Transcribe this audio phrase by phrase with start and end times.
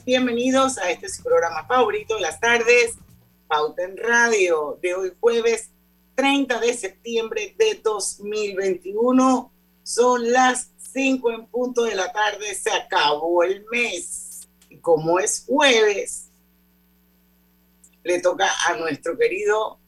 [0.00, 2.94] Todos bienvenidos a este su programa favorito, las tardes,
[3.48, 5.70] Pauta en Radio, de hoy jueves
[6.14, 9.52] 30 de septiembre de 2021.
[9.82, 14.48] Son las 5 en punto de la tarde, se acabó el mes.
[14.68, 16.28] Y como es jueves,
[18.04, 19.78] le toca a nuestro querido,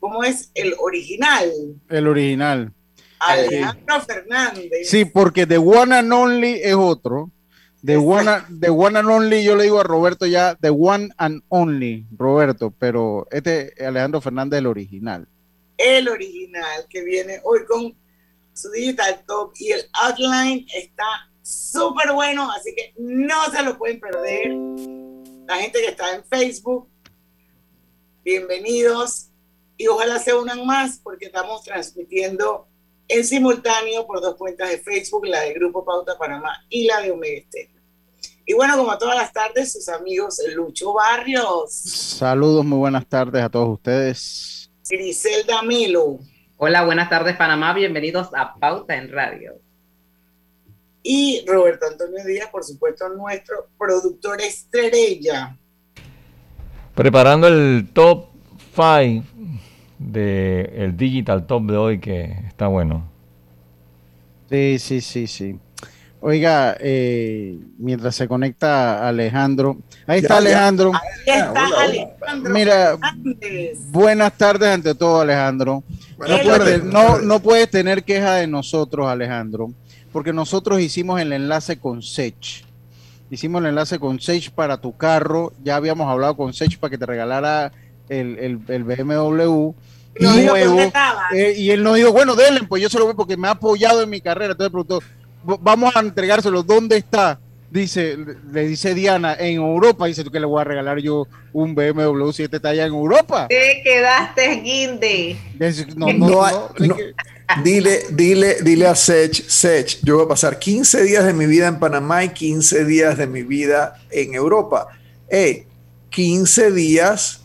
[0.00, 0.50] ¿cómo es?
[0.54, 1.52] El original.
[1.88, 2.72] El original.
[3.20, 4.88] Alejandro Fernández.
[4.88, 7.30] Sí, porque The One and Only es otro.
[7.82, 8.26] The one,
[8.68, 13.26] one and only, yo le digo a Roberto ya, the one and only, Roberto, pero
[13.30, 15.26] este Alejandro Fernández el original.
[15.78, 17.96] El original que viene hoy con
[18.52, 21.04] su digital top y el outline está
[21.40, 24.52] súper bueno, así que no se lo pueden perder.
[25.46, 26.86] La gente que está en Facebook,
[28.22, 29.30] bienvenidos
[29.78, 32.68] y ojalá se unan más porque estamos transmitiendo
[33.10, 37.10] en simultáneo por dos cuentas de Facebook, la de Grupo Pauta Panamá y la de
[37.10, 37.44] Omega
[38.46, 41.72] Y bueno, como todas las tardes, sus amigos Lucho Barrios.
[41.72, 44.70] Saludos, muy buenas tardes a todos ustedes.
[44.88, 46.20] Griselda Melo.
[46.56, 49.54] Hola, buenas tardes Panamá, bienvenidos a Pauta en Radio.
[51.02, 55.58] Y Roberto Antonio Díaz, por supuesto, nuestro productor estrella.
[56.94, 58.28] Preparando el top
[58.76, 59.24] 5
[60.00, 63.06] de el Digital Top de hoy que está bueno.
[64.48, 65.58] Sí, sí, sí, sí.
[66.22, 69.78] Oiga, eh, mientras se conecta Alejandro.
[70.06, 70.92] Ahí está Alejandro.
[70.94, 72.52] Ahí está Alejandro.
[72.52, 72.98] Mira,
[73.90, 75.82] buenas tardes ante todo, Alejandro.
[76.18, 79.72] No puedes, no, no puedes tener queja de nosotros, Alejandro,
[80.12, 82.64] porque nosotros hicimos el enlace con Sech.
[83.30, 85.52] Hicimos el enlace con Sech para tu carro.
[85.62, 87.72] Ya habíamos hablado con Sech para que te regalara
[88.10, 89.72] el, el, el BMW
[91.32, 93.52] eh, y él nos dijo, bueno, denle, pues yo se lo voy porque me ha
[93.52, 94.52] apoyado en mi carrera.
[94.52, 95.02] Entonces preguntó,
[95.60, 97.38] vamos a entregárselo, ¿dónde está?
[97.70, 98.18] Dice,
[98.52, 102.32] le dice Diana, en Europa, dice tú que le voy a regalar yo un BMW
[102.32, 103.46] 7 está allá en Europa.
[103.48, 105.36] Te quedaste guinde.
[105.94, 106.68] No, no,
[107.62, 111.68] dile, dile, dile a Sech, Sech, yo voy a pasar 15 días de mi vida
[111.68, 114.88] en Panamá y 15 días de mi vida en Europa.
[115.28, 115.66] Hey,
[116.10, 117.40] 15 días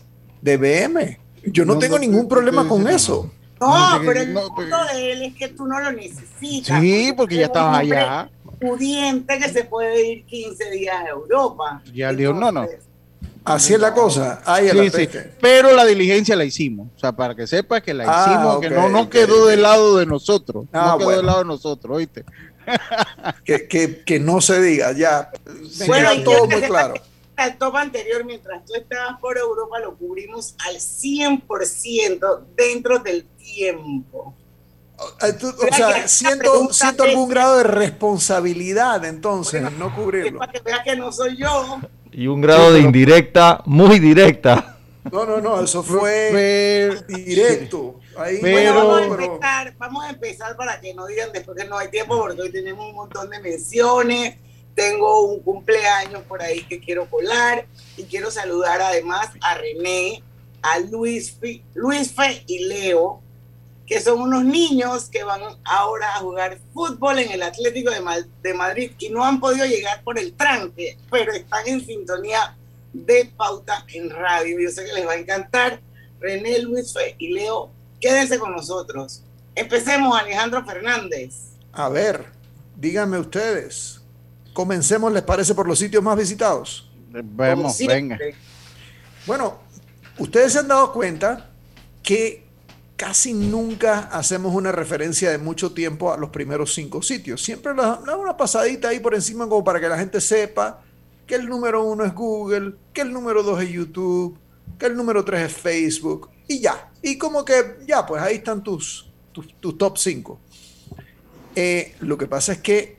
[0.46, 1.18] de BM.
[1.46, 3.30] Yo no, tengo ningún problema con eso.
[3.60, 6.80] No, pero el punto de él es que tú no lo necesitas.
[6.80, 8.30] Sí, porque ya estabas allá.
[8.60, 11.82] Pudiente que se puede ir 15 días a Europa.
[11.92, 12.66] Ya dijo, no, no.
[13.44, 14.40] Así es la cosa.
[14.44, 15.18] Ahí sí, sí.
[15.40, 16.88] Pero la diligencia la hicimos.
[16.96, 19.98] O sea, para que sepas que la ah, hicimos, que no, no quedó del lado
[19.98, 20.66] de nosotros.
[20.72, 22.24] Ah, no quedó del lado de nosotros, oíste.
[23.44, 25.30] que, que, que, no se diga, ya.
[25.86, 26.94] Bueno, todo muy claro
[27.44, 34.34] el top anterior, mientras tú estabas por Europa, lo cubrimos al 100% dentro del tiempo.
[34.98, 40.38] o sea, siento, siento algún grado de responsabilidad entonces, no cubrirlo.
[40.38, 41.80] Para que veas que no soy yo.
[42.10, 44.78] Y un grado de indirecta muy directa.
[45.12, 48.00] No, no, no, eso fue directo.
[48.16, 52.18] vamos, a empezar, vamos a empezar para que no digan después que no hay tiempo,
[52.18, 54.36] porque hoy tenemos un montón de menciones
[54.76, 57.66] tengo un cumpleaños por ahí que quiero colar
[57.96, 60.22] y quiero saludar además a René,
[60.62, 63.22] a Luis, Fe y Leo,
[63.86, 68.02] que son unos niños que van ahora a jugar fútbol en el Atlético de,
[68.42, 72.54] de Madrid y no han podido llegar por el tranque, pero están en sintonía
[72.92, 74.60] de pauta en radio.
[74.60, 75.80] Yo sé que les va a encantar.
[76.20, 79.22] René, Luis Fe y Leo, quédense con nosotros.
[79.54, 81.52] Empecemos, Alejandro Fernández.
[81.72, 82.26] A ver,
[82.76, 84.02] díganme ustedes,
[84.56, 86.90] Comencemos, ¿les parece, por los sitios más visitados?
[87.10, 88.18] Vemos, venga.
[89.26, 89.58] Bueno,
[90.16, 91.50] ustedes se han dado cuenta
[92.02, 92.42] que
[92.96, 97.44] casi nunca hacemos una referencia de mucho tiempo a los primeros cinco sitios.
[97.44, 100.80] Siempre le damos una pasadita ahí por encima como para que la gente sepa
[101.26, 104.38] que el número uno es Google, que el número dos es YouTube,
[104.78, 106.90] que el número tres es Facebook y ya.
[107.02, 110.40] Y como que ya, pues ahí están tus, tus, top cinco.
[111.54, 112.95] Eh, lo que pasa es que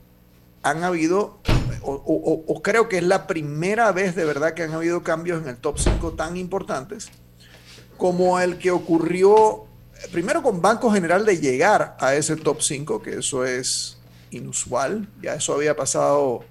[0.69, 1.39] han habido,
[1.81, 5.57] o, creo que es la primera vez de verdad que han habido cambios en el
[5.57, 7.09] top 5 tan importantes
[7.97, 9.67] como el que ocurrió
[10.11, 13.97] primero con Banco General de llegar a ese top 5, que eso es
[14.31, 15.07] inusual.
[15.21, 16.43] Ya eso había pasado,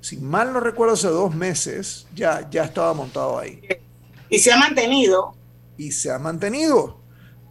[0.00, 3.62] si mal no recuerdo, hace dos meses, ya, ya estaba montado ahí.
[4.28, 5.34] Y se ha mantenido.
[5.76, 7.00] Y se ha mantenido.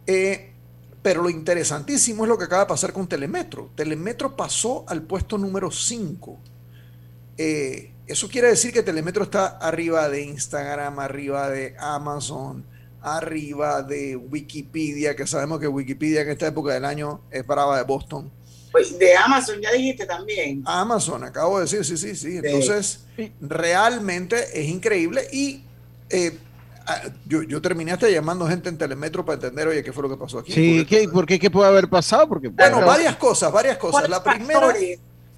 [0.06, 0.53] Eh,
[1.04, 3.70] pero lo interesantísimo es lo que acaba de pasar con Telemetro.
[3.76, 6.38] Telemetro pasó al puesto número 5.
[7.36, 12.64] Eh, eso quiere decir que Telemetro está arriba de Instagram, arriba de Amazon,
[13.02, 17.84] arriba de Wikipedia, que sabemos que Wikipedia en esta época del año es brava de
[17.84, 18.32] Boston.
[18.72, 20.62] Pues de Amazon ya dijiste también.
[20.64, 22.38] Amazon, acabo de decir, sí, sí, sí.
[22.42, 23.04] Entonces,
[23.42, 25.64] realmente es increíble y
[26.08, 26.38] eh,
[26.86, 30.16] ah, yo, terminé hasta llamando gente en Telemetro para entender, oye, qué fue lo que
[30.16, 30.52] pasó aquí.
[30.52, 31.38] Sí, ¿qué, ¿por qué?
[31.38, 32.28] ¿Qué puede haber pasado?
[32.28, 34.08] Porque, bueno, varias cosas, varias cosas.
[34.08, 34.72] La primera,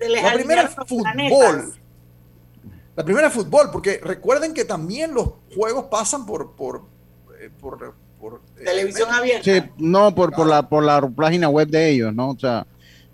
[0.01, 1.75] la primera es fútbol.
[2.95, 6.97] La primera es fútbol, porque recuerden que también los juegos pasan por, por
[7.41, 9.71] eh, por, eh, televisión abierta.
[9.79, 12.31] no, por, por, la, por la página web de ellos, ¿no?
[12.31, 12.67] O sea,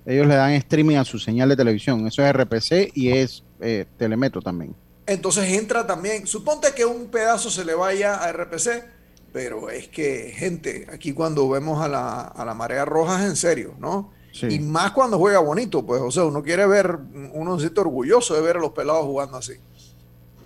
[0.06, 2.06] ellos le dan streaming a su señal de televisión.
[2.06, 4.74] Eso es RPC y es eh, Telemetro también.
[5.12, 8.84] Entonces entra también, suponte que un pedazo se le vaya a RPC,
[9.32, 13.36] pero es que, gente, aquí cuando vemos a la, a la marea roja es en
[13.36, 14.10] serio, ¿no?
[14.48, 16.98] Y más cuando juega bonito, pues, o sea, uno quiere ver,
[17.34, 19.54] uno se siente orgulloso de ver a los pelados jugando así.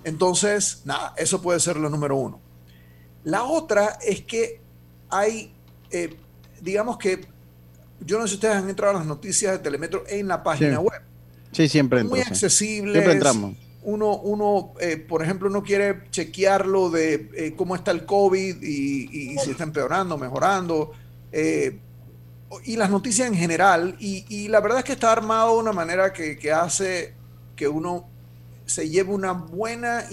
[0.02, 2.40] Entonces, nada, eso puede ser lo número uno.
[3.22, 4.60] La otra es que
[5.08, 5.54] hay,
[5.90, 6.16] eh,
[6.60, 7.26] digamos que,
[8.00, 10.80] yo no sé si ustedes han entrado a las noticias de Telemetro en la página
[10.80, 11.00] web.
[11.52, 12.92] Sí, siempre Muy accesible.
[12.92, 13.54] Siempre entramos.
[13.86, 19.38] Uno, uno eh, por ejemplo, no quiere chequearlo de eh, cómo está el COVID y,
[19.38, 20.92] si está empeorando, mejorando.
[21.32, 23.96] y las noticias en general.
[23.98, 27.14] Y, la verdad es que está armado de una manera que, que hace
[27.54, 28.08] que uno
[28.66, 30.04] se lleve una buena...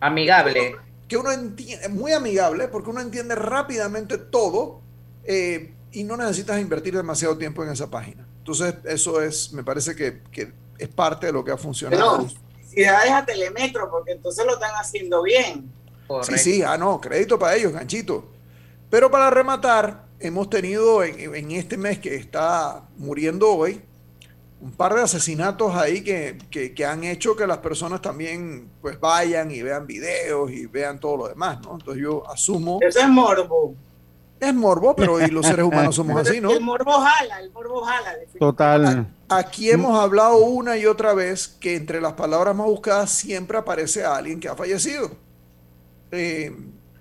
[0.00, 0.76] Amigable
[1.08, 4.80] que uno entiende, muy amigable, porque uno entiende rápidamente todo
[5.24, 8.26] eh, y no necesitas invertir demasiado tiempo en esa página.
[8.38, 10.22] Entonces, eso es, me parece que,
[10.78, 12.26] es parte de lo que ha funcionado.
[12.74, 15.72] Felicidades a Telemetro, porque entonces lo están haciendo bien.
[16.22, 18.26] Sí, sí, ah, no, crédito para ellos, ganchito.
[18.90, 23.80] Pero para rematar, hemos tenido en este mes que está muriendo hoy,
[24.60, 29.60] un par de asesinatos ahí que, han hecho que las personas también pues vayan y
[29.62, 31.74] vean videos y vean todo lo demás, ¿no?
[31.74, 32.78] Entonces yo asumo...
[32.80, 33.74] Eso es morbo.
[34.40, 36.50] Es morbo, pero y los seres humanos somos así, ¿no?
[36.50, 38.14] El morbo jala, el morbo jala.
[38.38, 39.06] Total.
[39.28, 44.04] Aquí hemos hablado una y otra vez que entre las palabras más buscadas siempre aparece
[44.04, 45.10] alguien que ha fallecido.
[46.10, 46.54] Eh,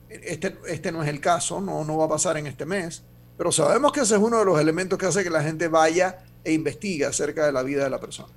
[0.10, 3.04] este, este no es el caso, no, no va a pasar en este mes,
[3.38, 6.20] pero sabemos que ese es uno de los elementos que hace que la gente vaya
[6.44, 8.34] e investiga acerca de la vida de la persona.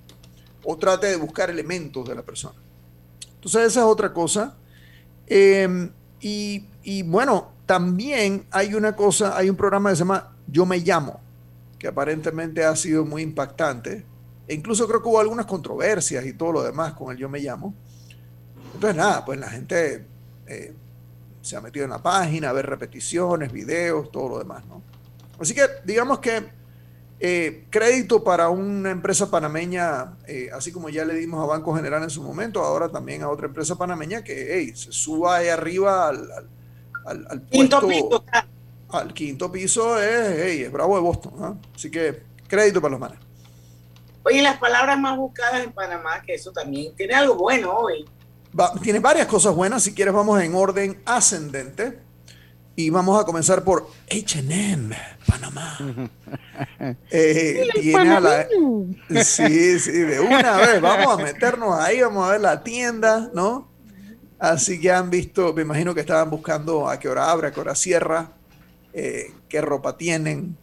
[0.64, 2.58] O trate de buscar elementos de la persona.
[3.34, 4.56] Entonces esa es otra cosa.
[5.26, 5.90] Em,
[6.20, 11.20] y, bueno, también hay una cosa, hay un programa que se llama Yo me llamo,
[11.78, 14.04] que aparentemente ha sido muy impactante.
[14.46, 17.40] E incluso creo que hubo algunas controversias y todo lo demás con el Yo me
[17.40, 17.74] llamo.
[18.74, 20.06] Entonces nada, pues la gente
[20.46, 20.74] eh,
[21.42, 24.82] se ha metido en la página a ver repeticiones, videos, todo lo demás, ¿no?
[25.40, 26.44] Así que digamos que
[27.18, 32.02] eh, crédito para una empresa panameña, eh, así como ya le dimos a Banco General
[32.02, 36.48] en su momento, ahora también a otra empresa panameña que se suba ahí arriba al,
[37.50, 38.24] quinto piso.
[38.88, 41.32] Al quinto piso es, es bravo de Boston.
[41.40, 41.54] ¿ah?
[41.74, 43.18] Así que crédito para los manes.
[44.22, 48.04] Oye, las palabras más buscadas en Panamá, que eso también tiene algo bueno hoy.
[48.82, 52.00] tiene varias cosas buenas, si quieres vamos en orden ascendente.
[52.78, 54.92] Y vamos a comenzar por HM,
[55.26, 55.78] Panamá.
[57.10, 57.68] Eh,
[59.24, 60.80] sí, sí, de una vez.
[60.80, 63.68] Vamos a meternos ahí, vamos a ver la tienda, ¿no?
[64.38, 67.60] Así que han visto, me imagino que estaban buscando a qué hora abre, a qué
[67.60, 68.32] hora cierra,
[68.92, 70.56] eh, qué ropa tienen.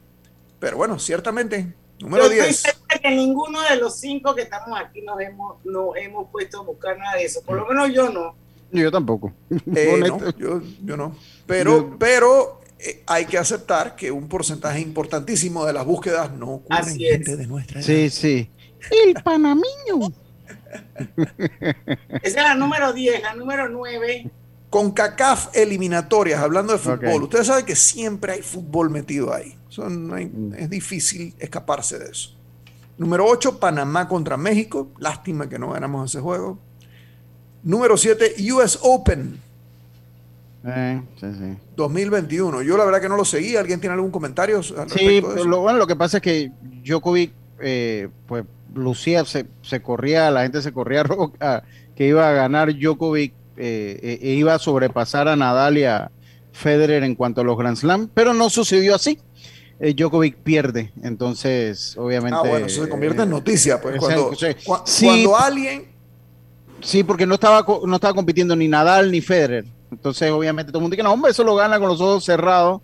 [0.60, 2.64] Pero bueno, ciertamente, número 10.
[3.02, 6.98] que ninguno de los cinco que estamos aquí nos hemos, no hemos puesto a buscar
[6.98, 7.42] nada de eso.
[7.42, 8.36] Por lo menos yo no.
[8.72, 9.34] Yo tampoco.
[9.76, 10.04] Eh,
[10.38, 11.16] yo, yo no.
[11.46, 16.98] Pero, pero eh, hay que aceptar que un porcentaje importantísimo de las búsquedas no ocurren
[16.98, 17.88] gente de nuestra edad.
[17.88, 18.50] Sí, sí.
[19.06, 20.12] El panameño.
[22.22, 24.32] Esa es la número 10, la número 9.
[24.70, 27.24] Con CACAF eliminatorias, hablando de fútbol.
[27.24, 29.56] Ustedes saben que siempre hay fútbol metido ahí.
[29.78, 30.54] Mm.
[30.58, 32.36] es difícil escaparse de eso.
[32.98, 34.92] Número 8, Panamá contra México.
[35.00, 36.60] Lástima que no ganamos ese juego.
[37.64, 39.40] Número 7, US Open.
[40.66, 41.58] Eh, sí, sí.
[41.76, 42.62] 2021.
[42.62, 43.56] Yo la verdad que no lo seguí.
[43.56, 44.58] ¿Alguien tiene algún comentario?
[44.78, 46.52] Al sí, Lo, bueno, lo que pasa es que
[46.86, 51.04] Djokovic, eh, pues Lucía se, corría, la gente se corría
[51.96, 56.12] que iba a ganar Djokovic eh, e, e iba a sobrepasar a Nadal y a
[56.52, 59.20] Federer en cuanto a los Grand Slam, pero no sucedió así.
[59.80, 60.92] eh, Djokovic pierde.
[61.04, 62.38] Entonces, obviamente.
[62.42, 63.98] Ah, bueno, eso se convierte en noticia, pues.
[64.00, 64.32] Cuando,
[65.02, 65.94] cuando alguien.
[66.82, 69.66] Sí, porque no estaba, no estaba compitiendo ni Nadal ni Federer.
[69.92, 72.82] Entonces, obviamente, todo el mundo dice, no, hombre, eso lo gana con los ojos cerrados.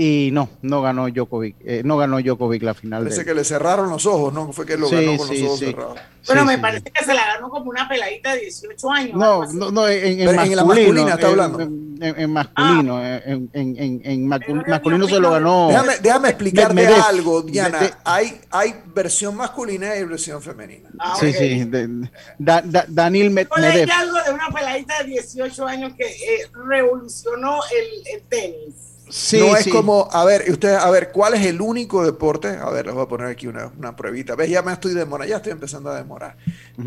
[0.00, 3.02] Y no, no ganó Djokovic, eh, no ganó Djokovic la final.
[3.02, 4.52] Parece que le cerraron los ojos, ¿no?
[4.52, 5.98] Fue que lo ganó con los ojos cerrados.
[6.24, 9.16] Bueno, me parece que se la ganó como una peladita de 18 años.
[9.16, 11.60] No, no, no, en, en, masculino, en la masculina está hablando.
[11.60, 13.20] En, masculino, ah.
[13.24, 15.66] en, masculino se lo ganó.
[15.66, 17.80] Déjame, déjame explicarte algo, Diana.
[18.04, 20.90] hay, hay versión masculina y versión femenina.
[21.00, 21.64] Ah, sí, sí.
[21.64, 23.90] De, da, da, Daniel Medvedev.
[23.90, 28.88] algo de una peladita de 18 años que eh, revolucionó el, el tenis
[29.32, 32.48] no es como, a ver, usted, a ver, ¿cuál es el único deporte?
[32.48, 34.34] A ver, les voy a poner aquí una, una pruebita.
[34.34, 34.50] ¿Ves?
[34.50, 36.36] Ya me estoy demorando, ya estoy empezando a demorar.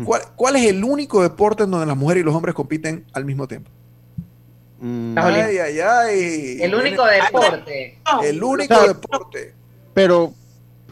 [0.04, 3.24] ¿Cuál, ¿Cuál, es el único deporte en donde las mujeres y los hombres compiten al
[3.24, 3.70] mismo tiempo?
[4.80, 5.16] Mm.
[5.16, 6.58] Ay, ay, ay.
[6.60, 7.98] El único deporte.
[8.24, 9.54] El único deporte.
[9.94, 10.32] Pero,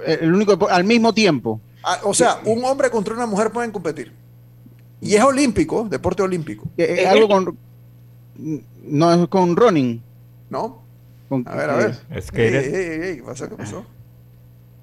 [0.07, 1.61] eh, el único deporte, al mismo tiempo.
[1.83, 4.13] Ah, o sea, un hombre contra una mujer pueden competir.
[5.01, 6.69] Y es olímpico, deporte olímpico.
[6.77, 7.59] Eh, algo con.
[8.37, 10.03] No es con running.
[10.51, 10.83] ¿No?
[11.47, 11.97] A ver, a ver.
[12.33, 13.49] ¿Qué pasó?
[13.49, 13.85] ¿Qué pasó?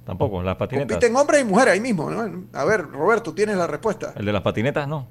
[0.06, 0.88] Tampoco, las patinetas.
[0.88, 2.10] Compiten hombres y mujeres ahí mismo.
[2.54, 4.14] A ver, Roberto, tienes la respuesta.
[4.16, 5.08] ¿El de las patinetas no?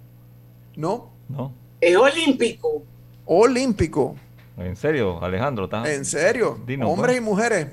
[0.75, 1.11] No.
[1.29, 1.53] No.
[1.81, 2.83] Es olímpico.
[3.27, 4.17] Olímpico.
[4.57, 5.69] ¿En serio, Alejandro?
[5.85, 6.59] ¿En serio?
[6.85, 7.67] hombres y mujeres.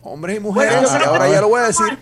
[0.00, 0.90] Hombres y mujeres.
[1.06, 1.98] ahora ya lo voy a decir.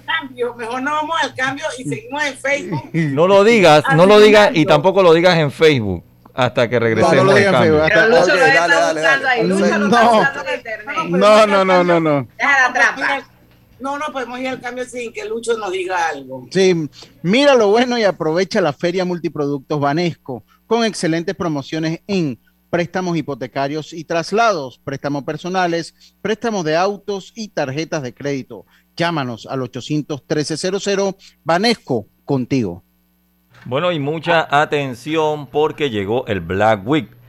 [0.57, 2.91] Mejor no vamos al cambio y seguimos en Facebook.
[2.93, 7.25] No lo digas, no lo digas y tampoco lo digas en Facebook hasta que regresemos
[7.25, 7.83] no, al cambio.
[7.87, 9.47] Pero Lucho lo está buscando ahí.
[9.47, 10.50] Lucho lo está buscando en
[10.81, 11.11] internet.
[11.11, 12.29] No, no, no, no, no.
[12.37, 13.31] Deja la trampa.
[13.81, 16.47] No, no podemos ir al cambio sin que Lucho nos diga algo.
[16.51, 16.89] Sí,
[17.23, 23.93] mira lo bueno y aprovecha la Feria Multiproductos Banesco con excelentes promociones en préstamos hipotecarios
[23.93, 28.67] y traslados, préstamos personales, préstamos de autos y tarjetas de crédito.
[28.97, 32.85] Llámanos al 800 1300 Banesco contigo.
[33.65, 37.20] Bueno, y mucha atención porque llegó el Black Week.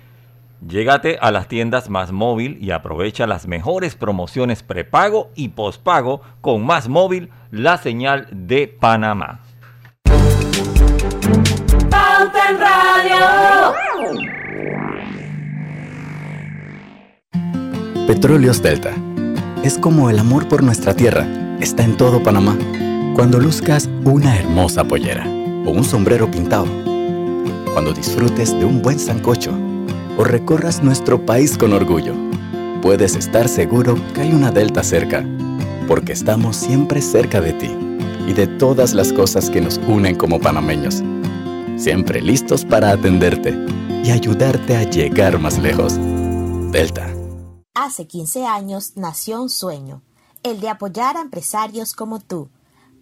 [0.67, 6.63] Llégate a las tiendas Más Móvil y aprovecha las mejores promociones prepago y pospago con
[6.63, 9.39] Más Móvil, la señal de Panamá.
[18.05, 18.91] Petróleos Delta.
[19.63, 21.25] Es como el amor por nuestra tierra.
[21.59, 22.55] Está en todo Panamá.
[23.15, 26.67] Cuando luzcas una hermosa pollera o un sombrero pintado.
[27.73, 29.57] Cuando disfrutes de un buen sancocho
[30.23, 32.13] recorras nuestro país con orgullo,
[32.81, 35.25] puedes estar seguro que hay una Delta cerca,
[35.87, 37.75] porque estamos siempre cerca de ti
[38.27, 41.03] y de todas las cosas que nos unen como panameños.
[41.77, 43.57] Siempre listos para atenderte
[44.03, 45.97] y ayudarte a llegar más lejos.
[46.71, 47.07] Delta.
[47.73, 50.01] Hace 15 años nació un sueño,
[50.43, 52.49] el de apoyar a empresarios como tú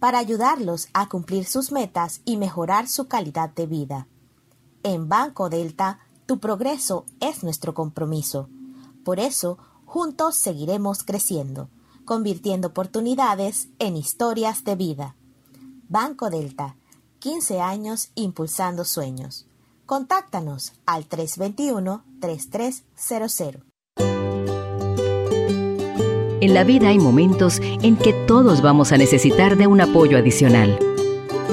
[0.00, 4.08] para ayudarlos a cumplir sus metas y mejorar su calidad de vida.
[4.82, 8.48] En Banco Delta, tu progreso es nuestro compromiso.
[9.04, 11.68] Por eso, juntos seguiremos creciendo,
[12.04, 15.16] convirtiendo oportunidades en historias de vida.
[15.88, 16.76] Banco Delta,
[17.18, 19.48] 15 años impulsando sueños.
[19.86, 23.64] Contáctanos al 321-3300.
[26.40, 30.78] En la vida hay momentos en que todos vamos a necesitar de un apoyo adicional.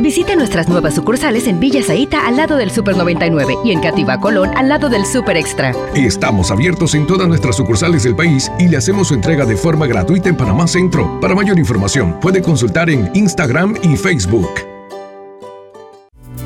[0.00, 4.20] Visite nuestras nuevas sucursales en Villa Zaita al lado del Super 99 y en Cativa
[4.20, 5.74] Colón al lado del Super Extra.
[5.94, 9.86] Estamos abiertos en todas nuestras sucursales del país y le hacemos su entrega de forma
[9.86, 11.18] gratuita en Panamá Centro.
[11.20, 14.50] Para mayor información, puede consultar en Instagram y Facebook.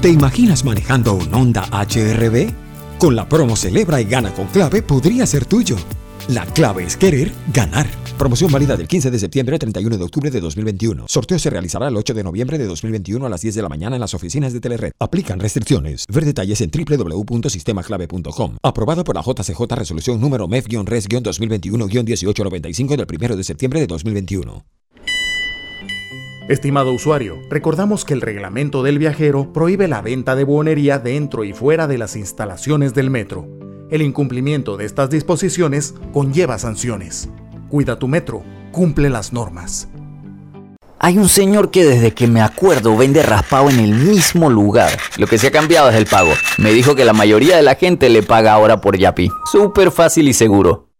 [0.01, 2.51] ¿Te imaginas manejando un Honda HRB?
[2.99, 5.77] Con la promo Celebra y Gana con Clave podría ser tuyo.
[6.29, 7.87] La clave es querer ganar.
[8.23, 11.07] Promoción válida del 15 de septiembre al 31 de octubre de 2021.
[11.09, 13.97] Sorteo se realizará el 8 de noviembre de 2021 a las 10 de la mañana
[13.97, 14.93] en las oficinas de Telered.
[15.01, 16.07] Aplican restricciones.
[16.07, 18.59] Ver detalles en www.sistemaclave.com.
[18.63, 24.67] Aprobado por la JCJ Resolución número MEF-RES-2021-1895 del 1 de septiembre de 2021.
[26.49, 31.55] Estimado usuario, recordamos que el reglamento del viajero prohíbe la venta de buonería dentro y
[31.55, 33.49] fuera de las instalaciones del metro.
[33.91, 37.29] El incumplimiento de estas disposiciones conlleva sanciones.
[37.73, 39.89] Cuida tu metro, cumple las normas.
[40.99, 44.91] Hay un señor que desde que me acuerdo vende raspado en el mismo lugar.
[45.17, 46.35] Lo que se ha cambiado es el pago.
[46.59, 49.31] Me dijo que la mayoría de la gente le paga ahora por Yapi.
[49.51, 50.91] Súper fácil y seguro.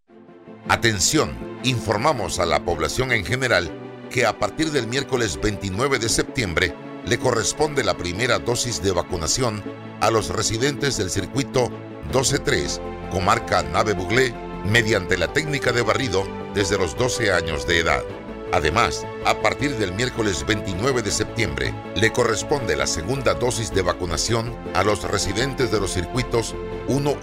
[0.67, 3.69] Atención, informamos a la población en general
[4.09, 6.73] que a partir del miércoles 29 de septiembre
[7.05, 9.61] le corresponde la primera dosis de vacunación
[10.01, 11.69] a los residentes del circuito
[12.11, 14.33] 123, comarca Nave Buglé,
[14.63, 18.03] mediante la técnica de barrido desde los 12 años de edad.
[18.51, 24.55] Además, a partir del miércoles 29 de septiembre, le corresponde la segunda dosis de vacunación
[24.75, 26.53] a los residentes de los circuitos
[26.87, 27.17] 11,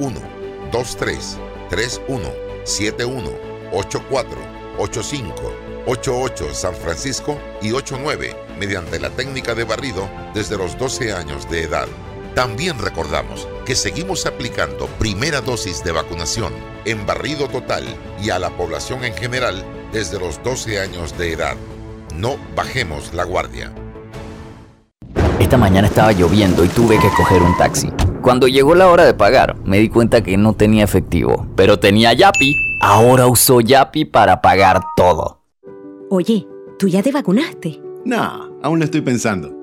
[0.72, 2.32] 23, 31,
[2.64, 3.30] 71,
[3.72, 4.30] 84,
[4.78, 5.34] 85,
[5.86, 11.62] 88 San Francisco y 89 mediante la técnica de barrido desde los 12 años de
[11.62, 11.88] edad.
[12.34, 16.52] También recordamos que seguimos aplicando primera dosis de vacunación
[16.84, 17.84] en barrido total
[18.22, 21.56] y a la población en general desde los 12 años de edad.
[22.16, 23.72] No bajemos la guardia.
[25.40, 27.90] Esta mañana estaba lloviendo y tuve que coger un taxi.
[28.22, 32.12] Cuando llegó la hora de pagar, me di cuenta que no tenía efectivo, pero tenía
[32.12, 32.54] Yapi.
[32.82, 35.40] Ahora uso Yapi para pagar todo.
[36.10, 36.46] Oye,
[36.78, 37.80] ¿tú ya te vacunaste?
[38.04, 39.59] No, aún lo estoy pensando.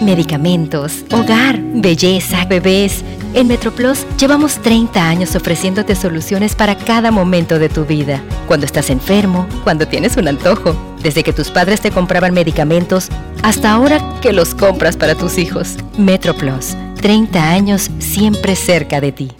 [0.00, 3.04] Medicamentos, hogar, belleza, bebés.
[3.34, 8.20] En MetroPlus llevamos 30 años ofreciéndote soluciones para cada momento de tu vida.
[8.46, 13.08] Cuando estás enfermo, cuando tienes un antojo, desde que tus padres te compraban medicamentos
[13.42, 15.76] hasta ahora que los compras para tus hijos.
[15.96, 19.32] MetroPlus, 30 años siempre cerca de ti.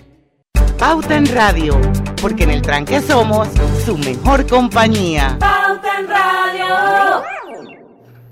[0.78, 1.78] Pauta en Radio,
[2.22, 3.48] porque en el tranque somos
[3.84, 5.36] su mejor compañía.
[5.38, 7.35] Pauta en Radio.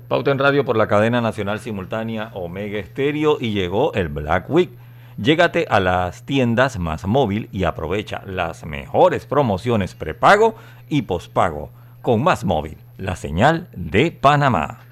[0.07, 4.69] Pauta en Radio por la cadena nacional simultánea Omega Estéreo y llegó el Black Week.
[5.17, 10.53] Llégate a las tiendas más móvil y aprovecha las mejores promociones prepago
[10.89, 11.71] y pospago
[12.03, 14.84] con más móvil, la señal de Panamá.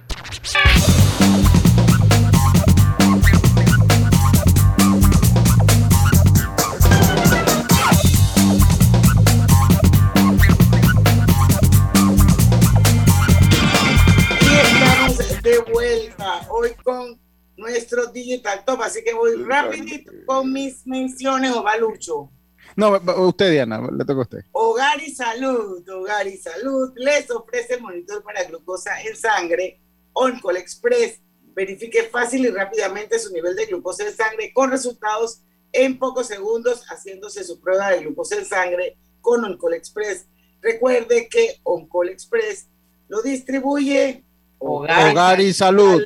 [18.33, 22.29] Digital Top, así que voy rapidito con mis menciones, Ovalucho.
[22.75, 24.39] No, usted, Diana, le toca a usted.
[24.51, 29.79] Hogar y Salud, Hogar y Salud les ofrece el monitor para glucosa en sangre
[30.13, 31.19] Oncol Express.
[31.55, 35.41] Verifique fácil y rápidamente su nivel de glucosa en sangre con resultados
[35.71, 40.25] en pocos segundos haciéndose su prueba de glucosa en sangre con Oncol Express.
[40.61, 42.67] Recuerde que Oncol Express
[43.07, 44.23] lo distribuye
[44.57, 46.01] Hogar, y salud.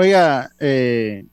[0.00, 1.26] Oiga, eh,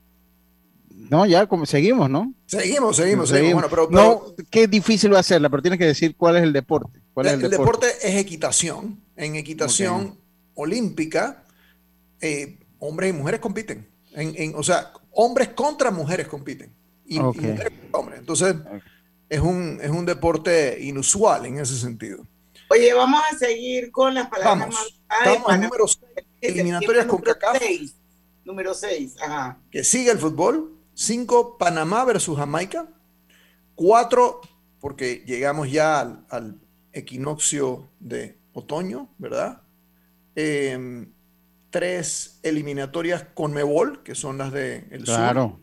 [0.90, 2.34] no, ya como seguimos, ¿no?
[2.48, 3.64] Seguimos, seguimos, seguimos.
[3.90, 7.00] no, qué difícil va a ser, pero tienes que decir cuál es el deporte.
[7.14, 7.88] ¿Cuál es el, deporte?
[8.02, 9.02] es equitación.
[9.16, 10.20] En equitación
[10.54, 11.46] olímpica,
[12.20, 13.88] eh, hombres y mujeres compiten.
[14.12, 16.70] En, o sea, hombres contra mujeres compiten.
[17.06, 18.20] Y, mujeres contra hombres.
[18.20, 18.54] Entonces,
[19.30, 22.28] es, un, es un deporte inusual en ese sentido.
[22.70, 24.88] Oye, vamos a seguir con las palabras más.
[25.26, 26.02] Estamos en número 6,
[26.42, 27.62] eliminatorias con CACAF.
[28.48, 29.60] Número 6, ajá.
[29.70, 30.74] Que sigue el fútbol.
[30.94, 32.88] 5, Panamá versus Jamaica.
[33.76, 34.40] 4,
[34.80, 36.62] porque llegamos ya al,
[36.94, 39.62] equinoccio de otoño, ¿verdad?
[40.34, 41.12] 3, em,
[42.42, 45.60] eliminatorias con Mebol, que son las de el claro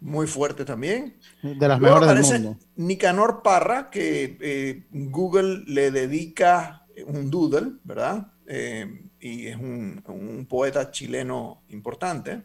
[0.00, 1.16] muy fuerte también.
[1.42, 2.58] De las mejores del mundo.
[2.76, 8.31] Nicanor Parra, que eh, Google le dedica un doodle, ¿verdad?
[8.46, 12.42] Eh, y es un, poeta chileno importante.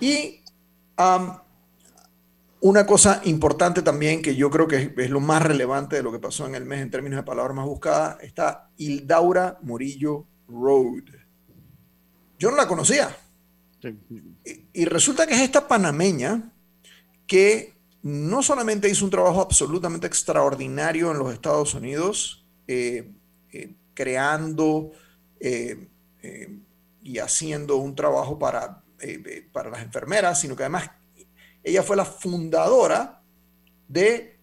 [0.00, 0.40] Y
[2.60, 6.18] una cosa importante también, que yo creo que es, lo más relevante de lo que
[6.18, 11.04] pasó en el mes en términos de palabras más buscadas, está Hildaura Murillo Road.
[12.38, 13.14] Yo no la conocía.
[14.72, 16.52] Y, resulta que es esta panameña
[17.26, 23.12] que no solamente hizo un trabajo absolutamente extraordinario en los Estados Unidos, eh,
[23.52, 24.92] eh, creando
[25.40, 25.88] eh,
[27.02, 28.84] y haciendo un trabajo para,
[29.52, 30.90] para las enfermeras, sino que además
[31.64, 33.20] ella fue la fundadora
[33.88, 34.38] de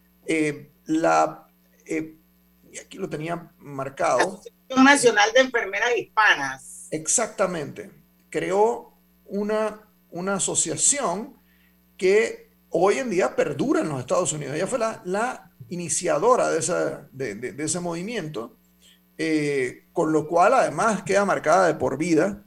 [0.86, 1.48] la,
[1.88, 4.20] y aquí lo tenía marcado.
[4.20, 6.88] Asociación Nacional de Enfermeras Hispanas.
[6.92, 7.92] Exactamente
[8.36, 8.94] creó
[9.28, 11.38] una, una asociación
[11.96, 14.56] que hoy en día perdura en los Estados Unidos.
[14.58, 18.58] Ella fue la, la iniciadora de, esa, de, de, ese movimiento,
[19.18, 22.44] eh, con lo cual además queda marcada de por vida.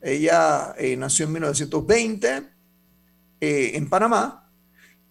[0.00, 2.48] Ella eh, nació en 1920
[3.40, 4.50] eh, en Panamá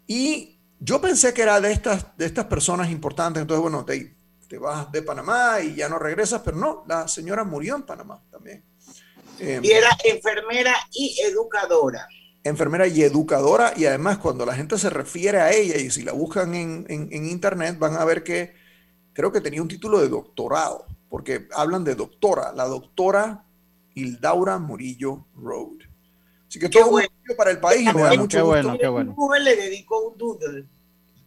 [0.05, 4.15] y yo pensé que era de estas, de estas personas importantes, entonces bueno, te,
[4.47, 8.23] te vas de Panamá y ya no regresas, pero no, la señora murió en Panamá
[8.29, 8.63] también.
[9.39, 12.07] y era enfermera y educadora
[12.47, 16.13] enfermera y educadora y además cuando la gente se refiere a ella y si la
[16.13, 18.53] buscan en, en, internet van a ver que
[19.13, 23.45] creo que tenía un título de doctorado, porque hablan de doctora, la doctora
[23.95, 25.77] Hildaura Murillo Road.
[26.47, 27.09] Así que todo bueno.
[27.37, 27.89] para el país.
[27.89, 29.13] Qué bueno, qué bueno, qué bueno.
[29.13, 30.65] Google le dedicó un doodle.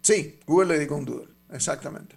[0.01, 2.17] Sí, Google le dedicó un doodle, exactamente.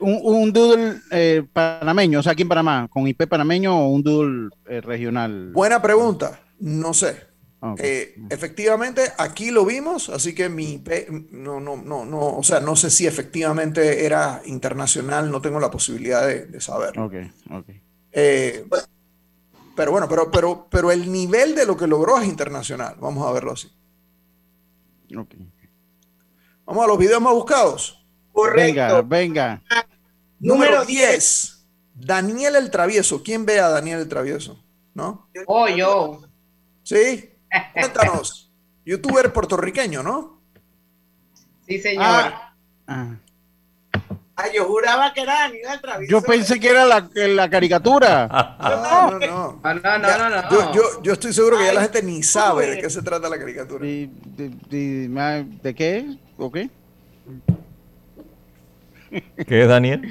[0.00, 4.02] Un, un doodle eh, panameño, o sea, aquí en Panamá, con IP panameño o un
[4.02, 5.52] doodle eh, regional.
[5.52, 7.29] Buena pregunta, no sé.
[7.78, 10.82] Eh, efectivamente, aquí lo vimos, así que mi
[11.30, 15.70] no, no, no, no, o sea, no sé si efectivamente era internacional, no tengo la
[15.70, 17.10] posibilidad de, de saberlo.
[18.12, 18.64] Eh,
[19.76, 23.32] pero bueno, pero, pero, pero el nivel de lo que logró es internacional, vamos a
[23.32, 23.70] verlo así.
[26.64, 28.06] Vamos a los videos más buscados.
[28.54, 29.62] Venga, venga.
[30.38, 31.66] Número 10.
[31.94, 33.22] Daniel el Travieso.
[33.22, 34.64] ¿Quién ve a Daniel el Travieso?
[34.94, 35.28] ¿No?
[35.46, 36.22] Oh, yo.
[36.82, 37.30] ¿Sí?
[37.72, 38.52] Cuéntanos,
[38.84, 40.40] youtuber puertorriqueño, ¿no?
[41.66, 42.04] Sí, señor.
[42.04, 42.52] Ah,
[42.86, 43.16] ah.
[44.54, 46.10] yo juraba que era Daniel Travieso.
[46.10, 48.26] Yo pensé que era la, la caricatura.
[48.60, 49.60] No, no, no.
[49.62, 50.50] Ah, no, no, no, no.
[50.50, 53.28] Yo, yo, yo, estoy seguro que ya la gente ni sabe de qué se trata
[53.28, 53.84] la caricatura.
[53.84, 55.08] ¿De, de,
[55.62, 56.16] de qué?
[56.36, 56.70] ¿O qué?
[59.46, 60.02] ¿Qué es Daniel?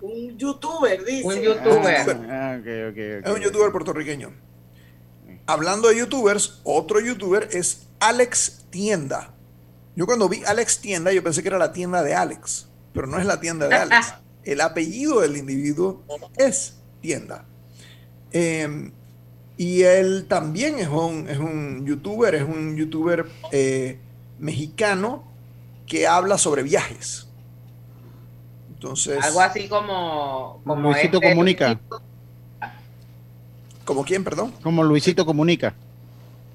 [0.00, 1.26] Un youtuber, dice.
[1.26, 2.26] Un youtuber.
[2.30, 4.32] Ah, okay, okay, okay, es un youtuber puertorriqueño
[5.46, 9.30] hablando de youtubers, otro youtuber es Alex Tienda.
[9.96, 13.18] Yo cuando vi Alex Tienda, yo pensé que era la tienda de Alex, pero no
[13.18, 14.14] es la tienda de Alex.
[14.44, 16.02] El apellido del individuo
[16.36, 17.46] es Tienda.
[18.30, 18.92] Em,
[19.56, 23.98] y él también es un, es un youtuber, es un youtuber eh,
[24.38, 25.24] mexicano
[25.86, 27.28] que habla sobre viajes.
[28.68, 29.24] Entonces.
[29.24, 30.60] Algo así como.
[30.64, 31.80] como Luisito este Comunica.
[33.84, 34.52] ¿Como quién, perdón?
[34.62, 35.74] Como Luisito Comunica.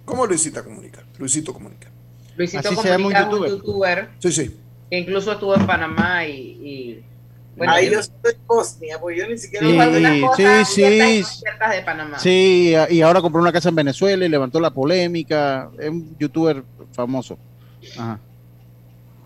[0.06, 1.04] ¿Cómo Luisito Comunica?
[1.18, 1.90] Luisito Comunica.
[2.36, 4.10] Luisito Comunica es un youtuber.
[4.20, 4.58] Sí, sí.
[4.90, 6.32] Que incluso estuvo en Panamá y.
[6.34, 7.04] y
[7.56, 9.68] bueno, Ahí yo estoy en Bosnia, pues yo ni siquiera
[10.36, 11.44] sí, sí, sí.
[11.76, 12.18] de Panamá.
[12.18, 15.70] Sí, y ahora compró una casa en Venezuela y levantó la polémica.
[15.78, 16.64] Es un youtuber
[16.94, 17.38] famoso.
[17.98, 18.20] Ajá.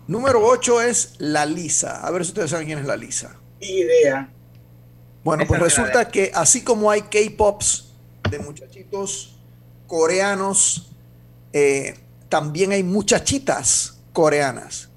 [0.06, 2.06] Número 8 es La Lisa.
[2.06, 3.36] A ver si ustedes saben quién es La Lisa.
[3.60, 4.28] idea.
[5.22, 7.93] Bueno, pues resulta que así como hay K-Pops
[8.30, 9.36] de muchachitos
[9.86, 10.90] coreanos,
[11.52, 11.94] eh,
[12.28, 14.88] también hay muchachitas coreanas.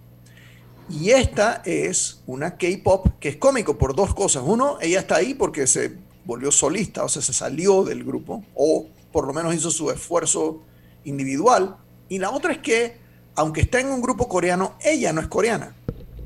[0.90, 4.44] Y esta es una K-pop que es cómico por dos cosas.
[4.46, 8.88] Uno, ella está ahí porque se volvió solista, o sea, se salió del grupo, o
[9.12, 10.62] por lo menos hizo su esfuerzo
[11.04, 11.78] individual.
[12.10, 12.98] Y la otra es que,
[13.36, 15.76] aunque está en un grupo coreano, ella no es coreana.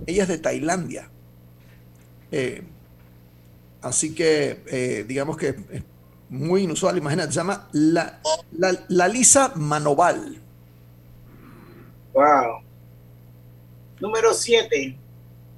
[0.05, 1.09] Ella es de Tailandia.
[2.31, 2.63] Eh,
[3.81, 5.83] así que, eh, digamos que
[6.31, 8.21] muy inusual, imagínate, se llama la,
[8.87, 10.41] la, Lisa Manoval.
[12.13, 12.63] Wow.
[13.99, 14.97] Número 7.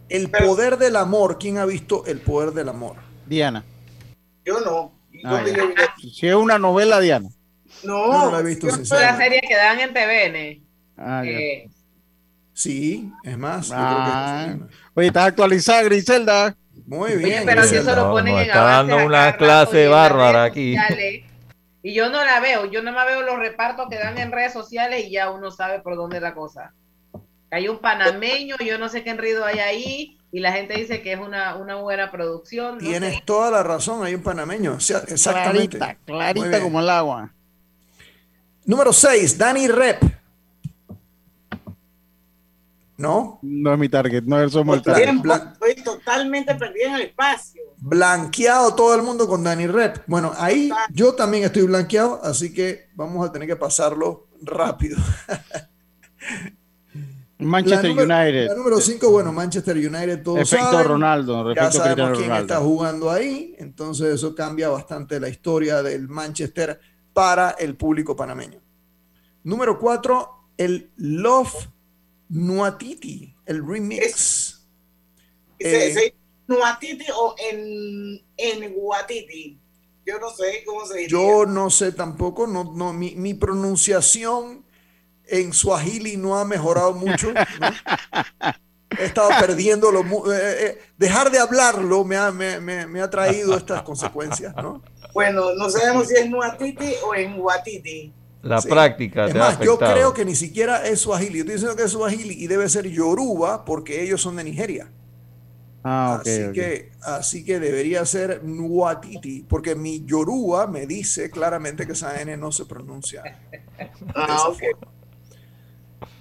[0.09, 1.37] El poder del amor.
[1.37, 2.95] ¿Quién ha visto El poder del amor?
[3.27, 3.63] Diana.
[4.43, 4.91] Yo no.
[5.23, 5.45] Ah,
[6.01, 7.29] si es una novela, Diana.
[7.83, 8.67] No, no, la he visto.
[8.67, 10.67] Es la serie que dan en TVN.
[10.97, 11.69] Ah, eh.
[12.53, 13.71] Sí, es más.
[13.71, 14.57] Ah.
[14.95, 16.57] Oye, ¿estás actualizada, Griselda?
[16.85, 17.43] Muy bien.
[17.45, 20.75] pero si eso lo ponen en está dando una clase bárbara aquí.
[21.81, 24.53] y yo no la veo, yo nada más veo los repartos que dan en redes
[24.53, 26.73] sociales y ya uno sabe por dónde es la cosa.
[27.51, 31.13] Hay un panameño, yo no sé qué enrido hay ahí, y la gente dice que
[31.13, 32.79] es una, una buena producción.
[32.79, 35.77] Tienes toda la razón, hay un panameño, exactamente.
[35.77, 37.31] Clarita, clarita como el agua.
[38.65, 40.01] Número 6, Dani Rep.
[43.03, 43.39] ¿No?
[43.41, 45.09] No es mi target, no somos el target.
[45.09, 47.61] Estoy totalmente perdido en el espacio.
[47.79, 50.03] Blanqueado todo el mundo con Danny Rep.
[50.07, 54.97] Bueno, ahí yo también estoy blanqueado, así que vamos a tener que pasarlo rápido.
[57.39, 58.47] Manchester United.
[58.47, 61.53] La número 5, bueno, Manchester United, todos Efecto Ronaldo.
[61.53, 66.79] Ya sabemos quién está jugando ahí, entonces eso cambia bastante la historia del Manchester
[67.11, 68.61] para el público panameño.
[69.43, 71.67] Número 4, el Love
[72.33, 74.65] Nuatiti, el remix.
[75.59, 76.15] ¿Es, eh,
[76.47, 79.59] Nuatiti o en, en Guatiti?
[80.03, 81.11] Yo no sé cómo se dice.
[81.11, 84.65] Yo no sé tampoco, no, no, mi, mi pronunciación
[85.27, 87.31] en Swahili no ha mejorado mucho.
[88.99, 93.57] He estado perdiendo lo, eh, eh, dejar de hablarlo me ha, me, me, ha traído
[93.57, 94.83] estas consecuencias, ¿no?
[95.13, 98.13] Bueno, no sabemos si es Nuatiti o en Guatiti.
[98.43, 99.25] La práctica.
[99.25, 101.37] Es más, yo creo que ni siquiera es Swahili.
[101.37, 104.91] Yo estoy diciendo que es Swahili y debe ser Yoruba porque ellos son de Nigeria.
[105.85, 111.93] Ah, así, Que, así que debería ser Nuatiti, porque mi Yoruba me dice claramente que
[111.93, 113.23] esa N no se pronuncia.
[114.15, 114.61] ah, ok.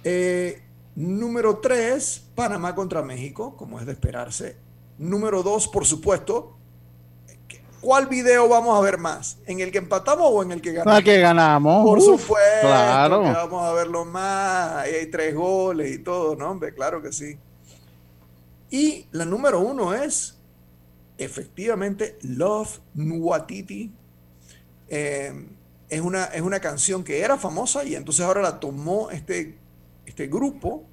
[0.03, 0.63] Eh,
[0.95, 4.57] número 3, Panamá contra México, como es de esperarse.
[4.97, 6.57] Número 2, por supuesto,
[7.83, 9.37] ¿cuál video vamos a ver más?
[9.45, 10.99] ¿En el que empatamos o en el que ganamos?
[10.99, 11.83] El que ganamos.
[11.83, 13.21] Por supuesto, claro.
[13.21, 14.71] vamos a verlo más.
[14.77, 16.51] Ahí hay tres goles y todo, ¿no?
[16.51, 17.37] Hombre, claro que sí.
[18.71, 20.39] Y la número uno es,
[21.17, 23.91] efectivamente, Love Nuatiti.
[24.87, 25.47] Eh,
[25.89, 29.57] es, una, es una canción que era famosa y entonces ahora la tomó este,
[30.05, 30.83] este grupo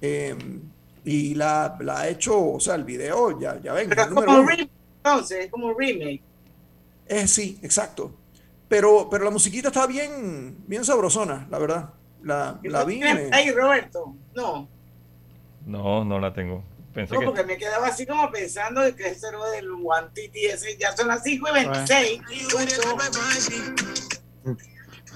[0.00, 0.34] eh,
[1.04, 3.92] y la, ha hecho, o sea, el video, ya, ya ven.
[3.92, 4.68] es como un remake,
[5.06, 6.22] entonces, es como un remake.
[7.08, 8.14] Eh, sí, exacto.
[8.68, 11.90] Pero, pero la musiquita está bien, bien sabrosona, la verdad.
[12.22, 13.02] La, la vi.
[13.02, 14.68] Ahí, Roberto, no.
[15.64, 16.64] No, no la tengo
[17.04, 20.96] no, porque me quedaba así como pensando de que ese era del Guantiti, ese ya
[20.96, 22.20] son las 5 y 26.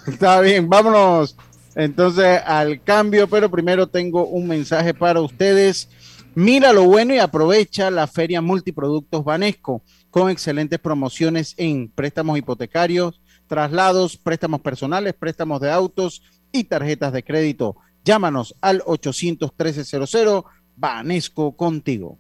[0.07, 1.37] Está bien, vámonos
[1.75, 5.89] entonces al cambio, pero primero tengo un mensaje para ustedes.
[6.35, 13.21] Mira lo bueno y aprovecha la feria multiproductos Banesco con excelentes promociones en préstamos hipotecarios,
[13.49, 17.77] traslados, préstamos personales, préstamos de autos y tarjetas de crédito.
[18.05, 20.45] Llámanos al 813 00
[20.77, 22.19] Vanesco contigo.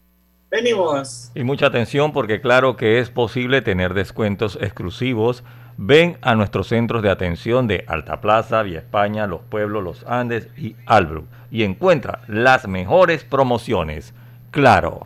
[0.50, 1.30] Venimos.
[1.36, 5.44] Y mucha atención porque claro que es posible tener descuentos exclusivos.
[5.82, 10.46] Ven a nuestros centros de atención de Alta Plaza, Vía España, Los Pueblos, Los Andes
[10.58, 14.12] y Albrook y encuentra las mejores promociones.
[14.50, 15.04] Claro.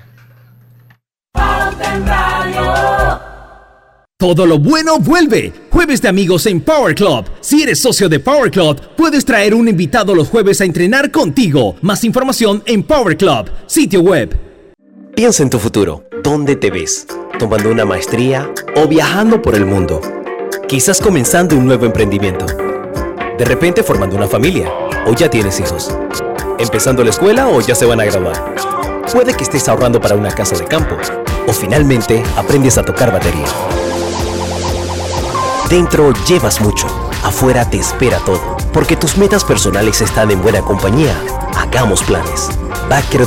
[4.19, 5.53] Todo lo bueno vuelve.
[5.71, 7.27] Jueves de amigos en Power Club.
[7.41, 11.77] Si eres socio de Power Club, puedes traer un invitado los jueves a entrenar contigo.
[11.83, 14.37] Más información en Power Club, sitio web.
[15.15, 16.03] Piensa en tu futuro.
[16.25, 17.07] ¿Dónde te ves?
[17.39, 20.01] ¿Tomando una maestría o viajando por el mundo?
[20.63, 22.47] Quizás comenzando un nuevo emprendimiento.
[22.47, 24.71] De repente formando una familia
[25.07, 25.95] o ya tienes hijos.
[26.59, 28.55] Empezando la escuela o ya se van a graduar.
[29.13, 30.97] Puede que estés ahorrando para una casa de campo
[31.47, 33.47] o finalmente aprendes a tocar batería.
[35.69, 36.87] Dentro llevas mucho,
[37.23, 38.57] afuera te espera todo.
[38.73, 41.15] Porque tus metas personales están en buena compañía.
[41.57, 42.49] Hagamos planes.
[42.89, 43.27] Backer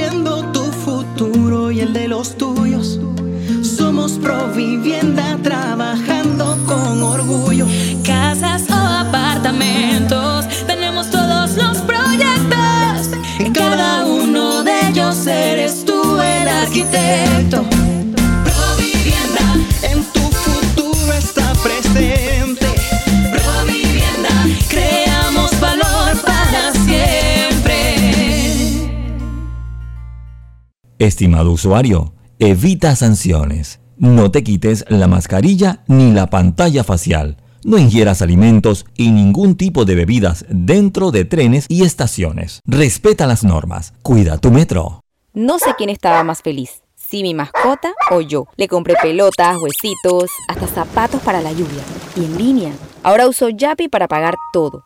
[16.81, 17.65] el arquitecto.
[30.99, 33.79] Estimado usuario, evita sanciones.
[33.97, 37.37] No te quites la mascarilla ni la pantalla facial.
[37.63, 42.61] No ingieras alimentos y ningún tipo de bebidas dentro de trenes y estaciones.
[42.65, 43.93] Respeta las normas.
[44.03, 45.00] Cuida tu metro.
[45.33, 48.47] No sé quién estaba más feliz, si mi mascota o yo.
[48.57, 51.81] Le compré pelotas, huesitos, hasta zapatos para la lluvia.
[52.17, 52.73] Y en línea.
[53.01, 54.83] Ahora uso Yapi para pagar todo.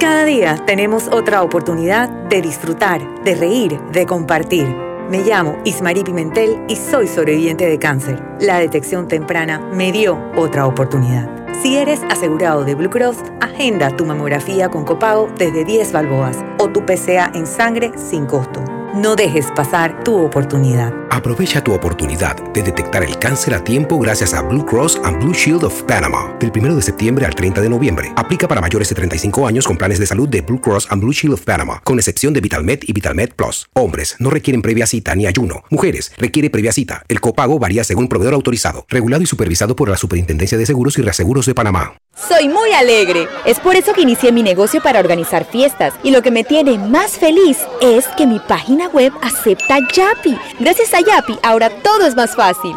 [0.00, 4.66] Cada día tenemos otra oportunidad de disfrutar, de reír, de compartir.
[5.08, 8.20] Me llamo Ismarí Pimentel y soy sobreviviente de cáncer.
[8.40, 11.30] La detección temprana me dio otra oportunidad.
[11.62, 16.68] Si eres asegurado de Blue Cross, agenda tu mamografía con copago desde 10 balboas o
[16.68, 18.64] tu PCA en sangre sin costo.
[18.94, 20.92] No dejes pasar tu oportunidad.
[21.12, 25.34] Aprovecha tu oportunidad de detectar el cáncer a tiempo gracias a Blue Cross and Blue
[25.34, 26.34] Shield of Panama.
[26.40, 28.10] Del 1 de septiembre al 30 de noviembre.
[28.16, 31.12] Aplica para mayores de 35 años con planes de salud de Blue Cross and Blue
[31.12, 33.66] Shield of Panama, con excepción de VitalMed y VitalMed Plus.
[33.74, 35.64] Hombres no requieren previa cita ni ayuno.
[35.68, 37.04] Mujeres requiere previa cita.
[37.08, 41.02] El copago varía según proveedor autorizado, regulado y supervisado por la Superintendencia de Seguros y
[41.02, 41.92] Reaseguros de Panamá.
[42.14, 43.26] Soy muy alegre.
[43.46, 45.94] Es por eso que inicié mi negocio para organizar fiestas.
[46.02, 50.38] Y lo que me tiene más feliz es que mi página web acepta Yapi.
[50.60, 52.76] Gracias a Yapi, ahora todo es más fácil.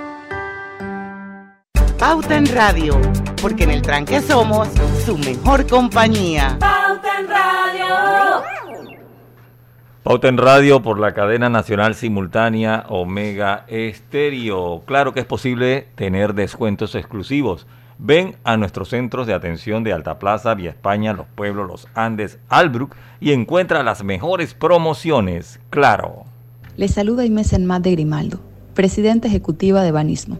[2.01, 2.99] Pauta en Radio,
[3.39, 4.69] porque en el tranque somos
[5.05, 6.57] su mejor compañía.
[6.59, 8.43] Pauta en Radio.
[10.01, 14.81] Pauta en Radio por la cadena nacional simultánea Omega Estéreo.
[14.87, 17.67] Claro que es posible tener descuentos exclusivos.
[17.99, 22.39] Ven a nuestros centros de atención de Alta Plaza, Vía España, Los Pueblos, Los Andes,
[22.49, 25.59] Albrook y encuentra las mejores promociones.
[25.69, 26.23] Claro.
[26.77, 28.39] Les saluda Inés Enmat de Grimaldo,
[28.73, 30.39] presidenta ejecutiva de Banismo.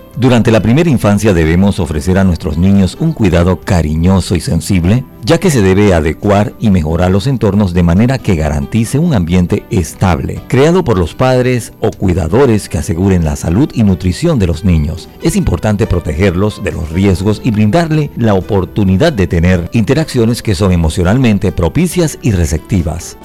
[0.17, 5.39] durante la primera infancia debemos ofrecer a nuestros niños un cuidado cariñoso y sensible, ya
[5.39, 10.41] que se debe adecuar y mejorar los entornos de manera que garantice un ambiente estable,
[10.47, 15.07] creado por los padres o cuidadores que aseguren la salud y nutrición de los niños?
[15.21, 20.71] Es importante protegerlos de los riesgos y brindarle la oportunidad de tener interacciones que son
[20.71, 23.17] emocionalmente propicias y receptivas.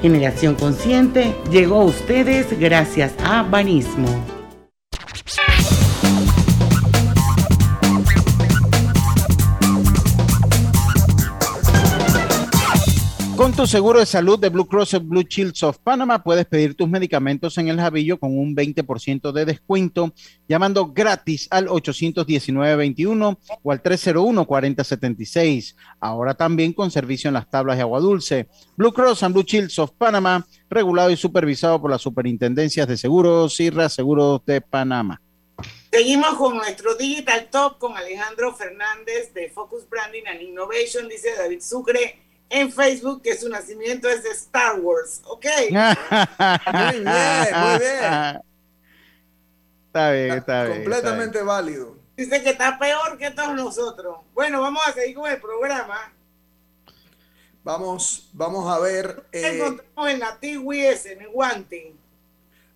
[0.00, 4.37] Generación Consciente llegó a ustedes gracias a Banismo.
[13.58, 16.88] Tu seguro de salud de Blue Cross and Blue Shields of Panama puedes pedir tus
[16.88, 20.14] medicamentos en el Javillo con un 20% de descuento
[20.46, 25.74] llamando gratis al 819-21 o al 301-4076.
[25.98, 28.46] Ahora también con servicio en las tablas de agua dulce.
[28.76, 33.58] Blue Cross and Blue Shields of Panama, regulado y supervisado por las superintendencias de seguros
[33.58, 35.20] y reaseguros de Panamá.
[35.90, 41.60] Seguimos con nuestro Digital Top con Alejandro Fernández de Focus Branding and Innovation, dice David
[41.60, 45.46] Sucre en Facebook que su nacimiento es de Star Wars, ¿ok?
[45.70, 48.42] muy bien, muy bien.
[49.86, 50.76] Está bien, está bien.
[50.78, 51.96] Completamente válido.
[52.16, 54.18] Dice que está peor que todos nosotros.
[54.34, 56.12] Bueno, vamos a seguir con el programa.
[57.62, 59.24] Vamos, vamos a ver.
[59.32, 61.94] Eh, encontramos en la TWS, en el Guante.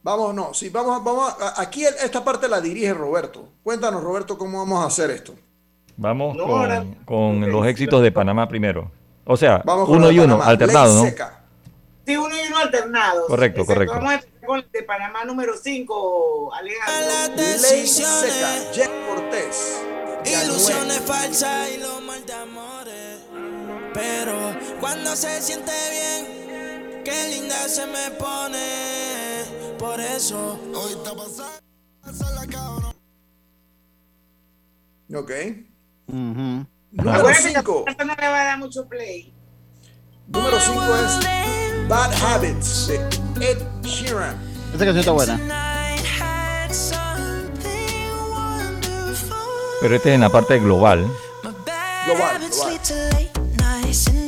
[0.02, 1.35] Vamos, no, sí, vamos, vamos.
[1.56, 3.48] aquí esta parte la dirige Roberto.
[3.62, 5.35] Cuéntanos, Roberto, cómo vamos a hacer esto.
[5.96, 8.90] Vamos con, con los éxitos de Panamá primero.
[9.24, 11.11] O sea, uno y uno, alternado, ¿no?
[12.04, 13.26] Sí, uno y uno alternado.
[13.26, 13.94] Correcto, correcto.
[13.94, 17.37] Vamos a empezar con el de Panamá número 5, Alejandro.
[17.37, 19.82] Ley seca, Jack Cortés.
[20.24, 23.18] Ilusiones falsas y lo mal de amores.
[23.94, 24.35] Pero
[24.80, 29.76] cuando se siente bien, qué linda se me pone.
[29.78, 31.62] Por eso, hoy está pasando.
[35.14, 35.30] Ok.
[36.08, 37.85] Uh Número 5.
[38.05, 39.35] No le va a dar mucho play.
[40.28, 42.96] Número 5 es Bad Habits de
[43.40, 44.37] Ed Sheeran.
[44.72, 45.40] Esta canción está buena.
[49.81, 51.07] Pero este es en la parte global.
[52.07, 54.21] Global, global.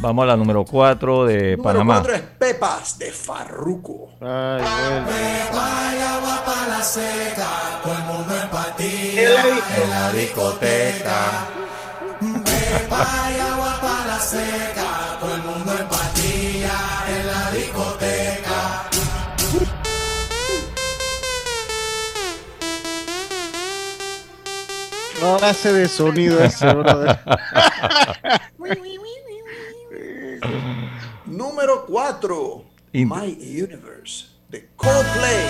[0.00, 1.96] Vamos a la número 4 de número Panamá.
[1.96, 4.08] Número 4 es Pepas de Farruco.
[4.20, 5.06] Ay, bueno.
[5.06, 7.48] Pepa y agua para la seca,
[7.82, 11.46] todo el mundo empatía En la en la discoteca.
[12.20, 16.72] Pepa y agua para la seca, todo el mundo empatía
[17.08, 18.86] en la discoteca.
[25.20, 27.20] No hace de sonido ese, brother.
[31.40, 32.64] Número 4.
[32.92, 34.26] My Universe.
[34.50, 35.46] De Coldplay.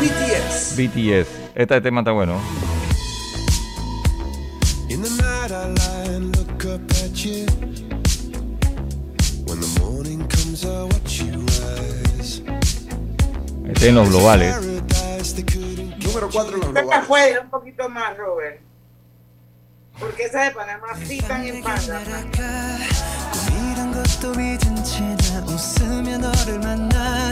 [0.00, 0.74] BTS.
[0.76, 1.28] BTS.
[1.54, 2.40] Este tema está bueno.
[4.88, 7.46] In the night I lie and look up at you.
[9.46, 12.42] When the morning comes I watch you rise.
[13.68, 14.56] Este en los globales.
[16.02, 17.06] Número 4 en los Esta globales.
[17.06, 18.60] fue un poquito más, Robert.
[19.96, 22.24] Porque esa de Panamá sí están en Panamá.
[24.19, 27.31] 이런 것도 잊은 채나 웃으며 너를 만나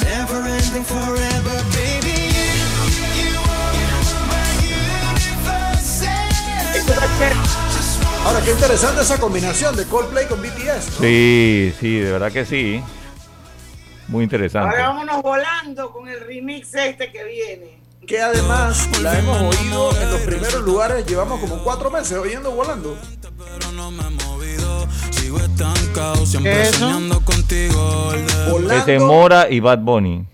[0.00, 2.32] Never ending forever baby
[3.20, 6.06] You are my universe
[8.24, 11.00] Ahora, qué interesante esa combinación de Coldplay con BTS.
[11.00, 11.00] ¿no?
[11.00, 12.82] Sí, sí, de verdad que sí.
[14.08, 14.76] Muy interesante.
[14.76, 17.82] Ahora vámonos volando con el remix este que viene.
[18.06, 21.04] Que además la hemos oído en los primeros lugares.
[21.06, 22.96] Llevamos como cuatro meses oyendo volando.
[25.11, 26.79] Sigo estancado siempre ¿Qué es eso?
[26.79, 28.25] soñando contigo el
[28.67, 29.05] de- Ese Volando.
[29.05, 30.25] Mora y Bad Bunny.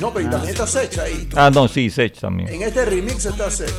[0.00, 1.26] No, pero y también está Sech ahí.
[1.34, 2.48] Ah, no, sí, Sech también.
[2.50, 3.72] En este remix está Sech.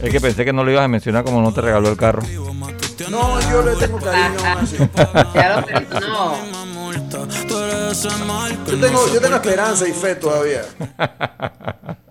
[0.00, 2.22] Es que pensé que no lo ibas a mencionar como no te regaló el carro.
[3.10, 4.76] No, yo le tengo cariño así.
[8.64, 10.62] Que Yo no tengo, yo tengo esperanza y fe todavía.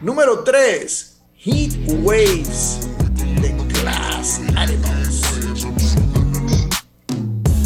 [0.00, 1.10] Número 3.
[1.36, 1.72] Heat
[2.02, 2.80] Waves
[4.24, 5.20] Animals.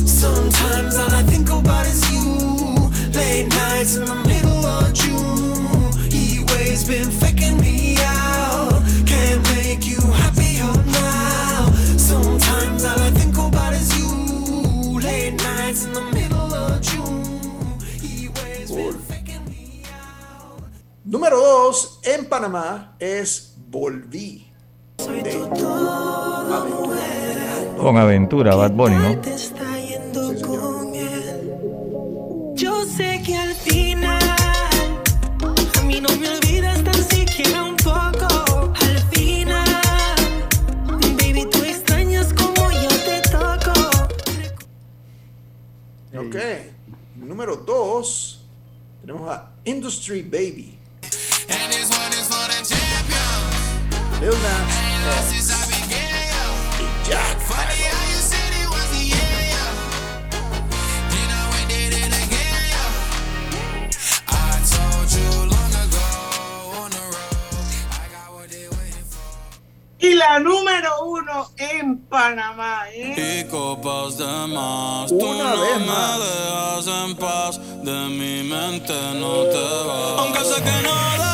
[0.05, 2.91] Sometimes all I think about is you.
[3.15, 5.93] Late nights in the middle of June.
[6.11, 8.83] Heat waves been faking me out.
[9.07, 11.71] Can't make you happier now.
[11.97, 14.99] Sometimes all I think about is you.
[14.99, 17.79] Late nights in the middle of June.
[18.03, 20.65] Heat waves been faking me out.
[21.05, 24.47] Número 2 en Panamá es Volví.
[24.99, 25.30] De
[26.55, 27.76] Aventura.
[27.78, 29.20] Con aventura, Bad Bunny, ¿no?
[32.55, 34.22] Yo sé que al final
[35.78, 38.72] a mí no me olvidas tan siquiera un poco.
[38.80, 39.68] Al final,
[41.16, 43.72] baby, tú extrañas como yo te toco.
[46.18, 46.36] Ok.
[47.16, 48.40] Número 2
[49.03, 50.78] tenemos a Industry Baby.
[54.20, 54.88] Lil Nas
[70.01, 73.42] y la número uno en Panamá, ¿eh?
[73.44, 75.11] Y copas de más.
[75.11, 76.18] Una Tú no vez me más.
[76.18, 77.61] dejas en paz.
[77.84, 80.18] De mi mente no te vas.
[80.18, 81.28] Aunque sé que no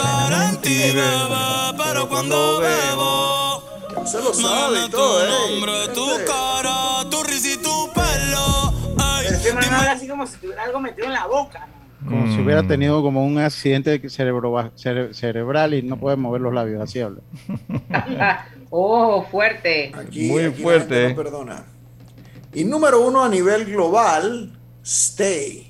[0.00, 1.76] pensar en ti, bebé.
[1.84, 3.62] Pero cuando bebo,
[4.06, 5.30] se lo sabe y tu todo, ¿eh?
[5.50, 6.24] nombre, tu Gente.
[6.24, 8.72] cara, tu risa y tu pelo.
[9.20, 9.26] ey.
[9.28, 11.66] Este man habla así como si tuviera algo metido en la boca.
[12.00, 12.10] ¿no?
[12.10, 12.44] Como si Mm.
[12.44, 17.00] hubiera tenido como un accidente cerebro, cere- cerebral y no puede mover los labios, así
[17.00, 17.20] habla.
[18.72, 19.90] Oh, fuerte.
[19.98, 21.08] Aquí, Muy aquí fuerte, eh.
[21.10, 21.64] no perdona.
[22.54, 25.69] Y número uno a nivel global, Stay.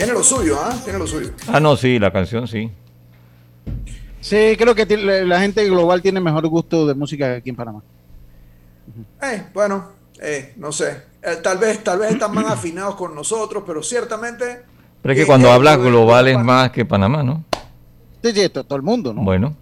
[0.00, 0.74] Tiene lo suyo, ¿ah?
[0.82, 1.30] Tiene lo suyo.
[1.46, 2.70] Ah, no, sí, la canción sí.
[4.22, 7.82] Sí, creo que la gente global tiene mejor gusto de música que aquí en Panamá.
[9.22, 11.02] Eh, bueno, eh, no sé.
[11.22, 14.62] Eh, tal vez, tal vez están más afinados con nosotros, pero ciertamente.
[15.02, 17.44] Pero es que eh, cuando eh, hablas global es más que Panamá, ¿no?
[18.24, 19.22] Sí, sí, to- todo el mundo, ¿no?
[19.22, 19.54] Bueno,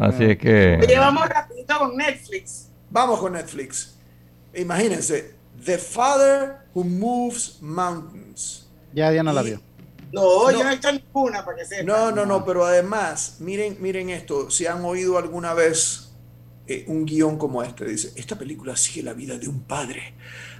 [0.00, 0.94] así es Oye, que...
[0.98, 2.70] vamos rapidito con Netflix.
[2.88, 3.94] Vamos con Netflix.
[4.54, 8.66] Imagínense, The Father Who Moves Mountains.
[8.94, 9.60] Ya Diana la vio.
[10.14, 10.62] No, No.
[10.62, 11.82] no he hecho ninguna para que.
[11.82, 16.12] No, no, no, pero además, miren, miren esto, si han oído alguna vez
[16.66, 20.14] eh, un guion como este, dice, esta película sigue la vida de un padre,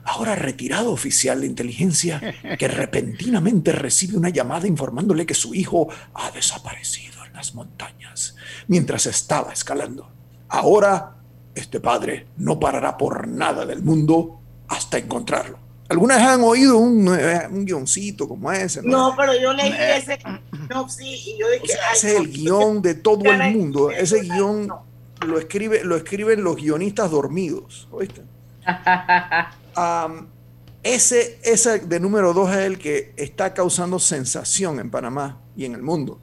[0.04, 2.20] ahora retirado oficial de inteligencia,
[2.58, 8.34] que repentinamente recibe una llamada informándole que su hijo ha desaparecido en las montañas
[8.66, 10.10] mientras estaba escalando.
[10.48, 11.16] Ahora,
[11.54, 15.63] este padre no parará por nada del mundo hasta encontrarlo.
[15.88, 18.82] ¿Alguna vez han oído un, eh, un guioncito como ese?
[18.82, 20.18] No, pero yo leí ese
[20.70, 23.90] no, sí, y yo dije, ese es el guion de todo el mundo.
[23.90, 24.72] Ese guion
[25.26, 27.88] lo, escribe, lo escriben los guionistas dormidos.
[27.90, 28.22] ¿oíste?
[30.82, 35.74] ese, ese de número dos es el que está causando sensación en Panamá y en
[35.74, 36.18] el mundo.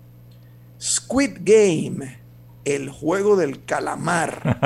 [0.79, 2.20] Squid Game,
[2.65, 4.59] el juego del calamar.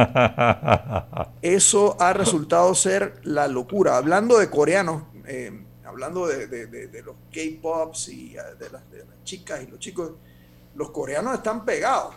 [1.42, 3.98] Eso ha resultado ser la locura.
[3.98, 5.52] Hablando de coreanos, eh,
[5.86, 8.82] hablando de, los K-pops y ah, de las,
[9.24, 10.12] chicas y los chicos,
[10.76, 12.16] los coreanos están pegados.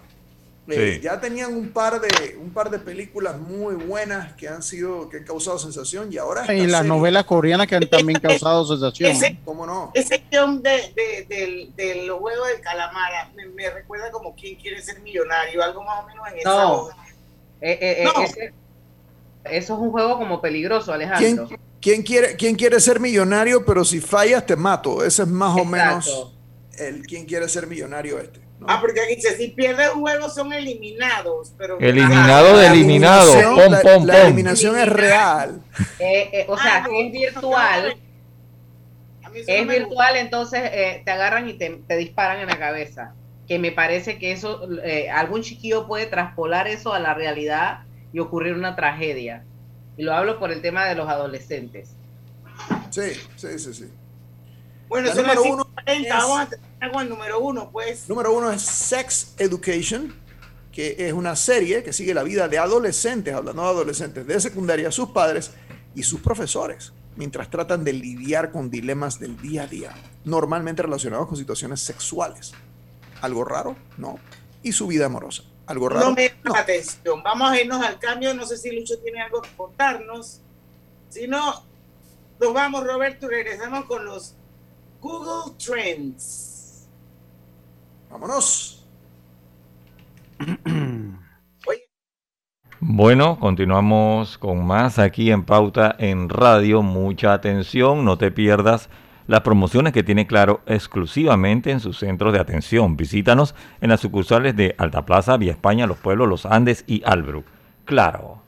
[0.71, 5.09] Eh, ya tenían un par de un par de películas muy buenas que han sido
[5.09, 9.11] que han causado sensación y ahora y las novelas coreanas que han también causado sensación
[9.11, 9.91] ese, ¿cómo no?
[9.95, 15.63] ese guion de, del, del juego del calamar me, recuerda como quién quiere ser millonario
[15.63, 16.89] algo más o menos en no.
[17.63, 18.23] Eh, eh, no.
[18.25, 21.49] eso es un juego como peligroso Alejandro
[21.81, 25.05] ¿Quién quiere, quién quiere ser millonario, pero si fallas te mato?
[25.05, 26.35] Ese es más o menos
[26.77, 28.48] el quién quiere ser millonario este.
[28.67, 31.55] Ah, porque aquí dice, si pierde un juego son eliminados.
[31.57, 33.33] Pero eliminado de eliminado.
[34.05, 35.63] la, eliminación es real.
[35.99, 37.97] Eh, eh, o sea, ah, es virtual.
[39.47, 43.15] Es virtual, entonces eh, te agarran y te, disparan en la cabeza.
[43.47, 44.69] Que me parece que eso,
[45.15, 49.45] algún chiquillo puede traspolar eso a la realidad y ocurrir una tragedia.
[49.97, 51.95] Y lo hablo por el tema de los adolescentes.
[52.91, 53.91] Sí, sí, sí, sí.
[54.89, 56.49] Bueno, eso número uno es, vamos a
[56.81, 58.09] el número uno, pues.
[58.09, 60.15] Número uno es Sex Education,
[60.73, 64.91] que es una serie que sigue la vida de adolescentes, hablando de adolescentes de secundaria,
[64.93, 65.51] sus padres
[65.95, 71.27] y sus profesores, mientras tratan de lidiar con dilemas del día a día, normalmente relacionados
[71.27, 72.53] con situaciones sexuales.
[73.21, 73.77] ¿Algo raro?
[73.97, 74.19] No.
[74.63, 75.43] Y su vida amorosa.
[75.67, 76.09] ¿Algo raro?
[76.09, 77.23] No me da atención.
[77.23, 78.33] Vamos a irnos al cambio.
[78.35, 80.41] No sé si Lucho tiene algo que contarnos.
[81.11, 81.65] Si no,
[82.41, 84.35] nos vamos, Roberto, y regresamos con los
[85.01, 86.48] Google Trends.
[88.11, 88.87] Vámonos.
[92.81, 96.81] Bueno, continuamos con más aquí en Pauta en Radio.
[96.81, 98.89] Mucha atención, no te pierdas
[99.27, 102.97] las promociones que tiene Claro exclusivamente en sus centros de atención.
[102.97, 107.45] Visítanos en las sucursales de Alta Plaza, Vía España, Los Pueblos, Los Andes y Albrook.
[107.85, 108.43] Claro.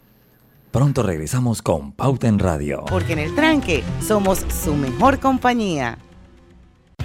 [0.70, 2.84] Pronto regresamos con Pauta en Radio.
[2.88, 5.98] Porque en el tranque somos su mejor compañía.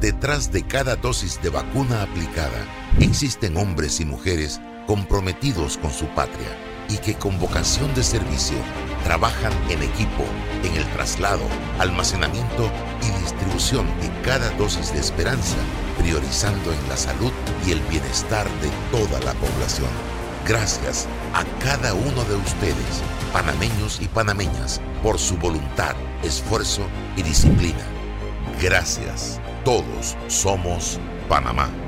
[0.00, 2.64] Detrás de cada dosis de vacuna aplicada
[3.00, 6.46] existen hombres y mujeres comprometidos con su patria
[6.88, 8.58] y que con vocación de servicio
[9.02, 10.24] trabajan en equipo
[10.62, 11.42] en el traslado,
[11.80, 12.70] almacenamiento
[13.02, 15.56] y distribución de cada dosis de esperanza,
[15.98, 17.32] priorizando en la salud
[17.66, 19.90] y el bienestar de toda la población.
[20.46, 26.86] Gracias a cada uno de ustedes, panameños y panameñas, por su voluntad, esfuerzo
[27.16, 27.84] y disciplina.
[28.62, 29.40] Gracias.
[29.68, 30.98] Todos somos
[31.28, 31.87] Panamá.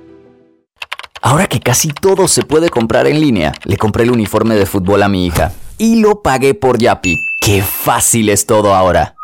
[1.23, 5.03] Ahora que casi todo se puede comprar en línea, le compré el uniforme de fútbol
[5.03, 7.15] a mi hija y lo pagué por Yapi.
[7.39, 9.15] ¡Qué fácil es todo ahora!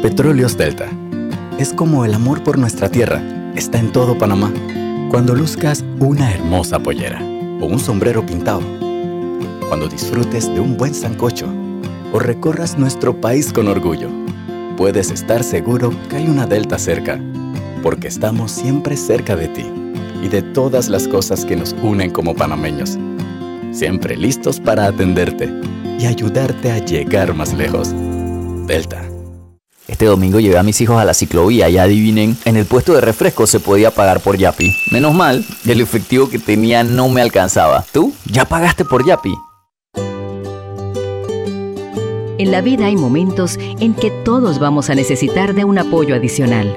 [0.00, 0.88] Petróleos Delta.
[1.58, 3.22] Es como el amor por nuestra tierra.
[3.54, 4.50] Está en todo Panamá.
[5.10, 7.20] Cuando luzcas una hermosa pollera
[7.60, 8.62] o un sombrero pintado.
[9.68, 11.46] Cuando disfrutes de un buen sancocho
[12.10, 14.08] o recorras nuestro país con orgullo.
[14.78, 17.20] Puedes estar seguro que hay una Delta cerca
[17.82, 19.66] porque estamos siempre cerca de ti
[20.22, 22.98] y de todas las cosas que nos unen como panameños.
[23.72, 25.52] Siempre listos para atenderte
[25.98, 27.92] y ayudarte a llegar más lejos.
[28.66, 29.02] Delta.
[29.88, 33.00] Este domingo llevé a mis hijos a la ciclovía y adivinen, en el puesto de
[33.00, 34.72] refresco se podía pagar por Yapi.
[34.92, 37.84] Menos mal, el efectivo que tenía no me alcanzaba.
[37.92, 38.12] ¿Tú?
[38.26, 39.34] ¿Ya pagaste por Yapi?
[42.38, 46.76] En la vida hay momentos en que todos vamos a necesitar de un apoyo adicional.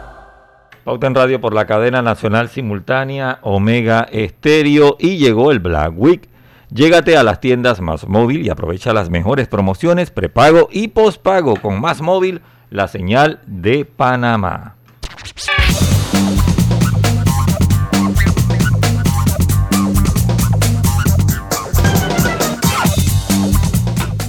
[1.39, 6.27] por la cadena nacional simultánea Omega Estéreo y llegó el Black Week.
[6.69, 11.79] Llégate a las tiendas Más Móvil y aprovecha las mejores promociones prepago y pospago con
[11.79, 14.75] Más Móvil, la señal de Panamá.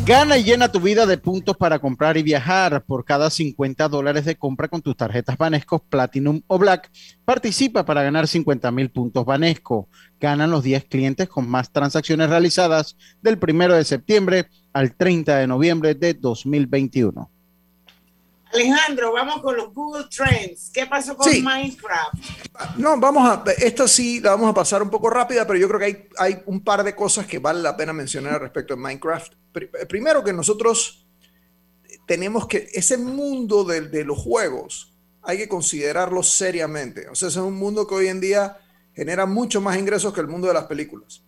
[0.04, 2.84] Gana y llena tu vida de puntos para comprar y viajar.
[2.84, 6.90] Por cada 50 dólares de compra con tus tarjetas Banesco Platinum o Black,
[7.24, 9.88] participa para ganar 50 mil puntos Banesco.
[10.18, 15.46] Ganan los 10 clientes con más transacciones realizadas del 1 de septiembre al 30 de
[15.46, 17.31] noviembre de 2021.
[18.52, 20.70] Alejandro, vamos con los Google Trends.
[20.72, 22.14] ¿Qué pasó con Minecraft?
[22.76, 25.80] No, vamos a, esta sí la vamos a pasar un poco rápida, pero yo creo
[25.80, 29.32] que hay, hay un par de cosas que vale la pena mencionar respecto a Minecraft.
[29.88, 31.06] Primero que nosotros
[32.06, 37.08] tenemos que, ese mundo de, de los juegos, hay que considerarlo seriamente.
[37.08, 38.58] O sea, es un mundo que hoy en día
[38.94, 41.22] genera mucho más ingresos que el mundo de las películas.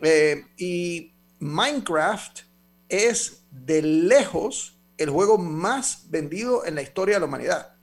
[0.00, 2.40] Eh, y Minecraft
[2.88, 4.73] es de lejos
[5.04, 7.74] el juego más vendido en la historia de la humanidad.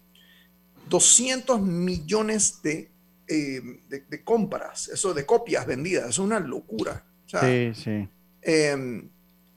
[0.89, 2.91] 200 millones de,
[3.27, 7.05] eh, de, compras, eso de copias vendidas, es una locura.
[7.25, 8.09] sí, sí.
[8.41, 9.09] Em,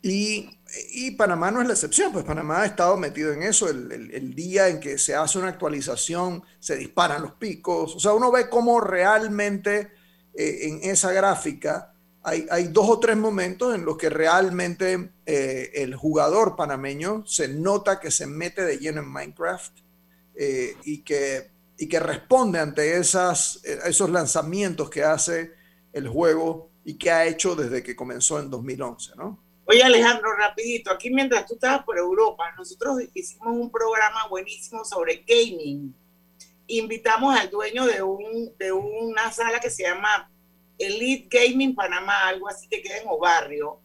[0.03, 0.59] y,
[0.93, 3.71] y, Panamá no es la excepción, pues Panamá ha estado metido en eso.
[3.71, 7.97] El, el, día en que se hace una actualización, se disparan los picos.
[7.97, 9.93] O sea, uno ve cómo realmente
[10.35, 11.94] eh, en esa gráfica
[12.25, 18.01] hay, dos o tres momentos en los que realmente eh, el jugador panameño se nota
[18.01, 19.77] que se mete de lleno en Minecraft
[20.35, 25.53] eh, y, que, y que responde ante esas, esos lanzamientos que hace
[25.93, 29.43] el juego y que ha hecho desde que comenzó en 2011, ¿no?
[29.67, 35.25] Oye Alejandro, rapidito, aquí mientras tú estabas por Europa, nosotros hicimos un programa buenísimo sobre
[35.27, 35.95] gaming.
[36.67, 40.31] Invitamos al dueño de, un, de una sala que se llama
[40.79, 43.81] Elite Gaming Panamá, algo así que queda en Barrio.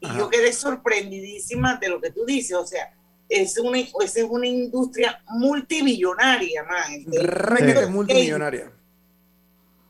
[0.00, 2.56] Y yo quedé sorprendidísima de lo que tú dices.
[2.56, 2.92] O sea,
[3.28, 6.88] es una, es una industria multimillonaria, más.
[7.06, 8.70] Realmente multimillonaria.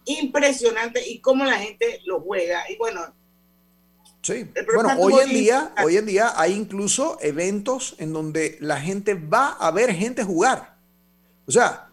[0.04, 1.06] Impresionante.
[1.06, 2.62] Y cómo la gente lo juega.
[2.70, 3.00] Y bueno.
[4.22, 9.14] Sí, bueno, hoy en día, hoy en día hay incluso eventos en donde la gente
[9.14, 10.76] va a ver gente jugar.
[11.46, 11.83] O sea,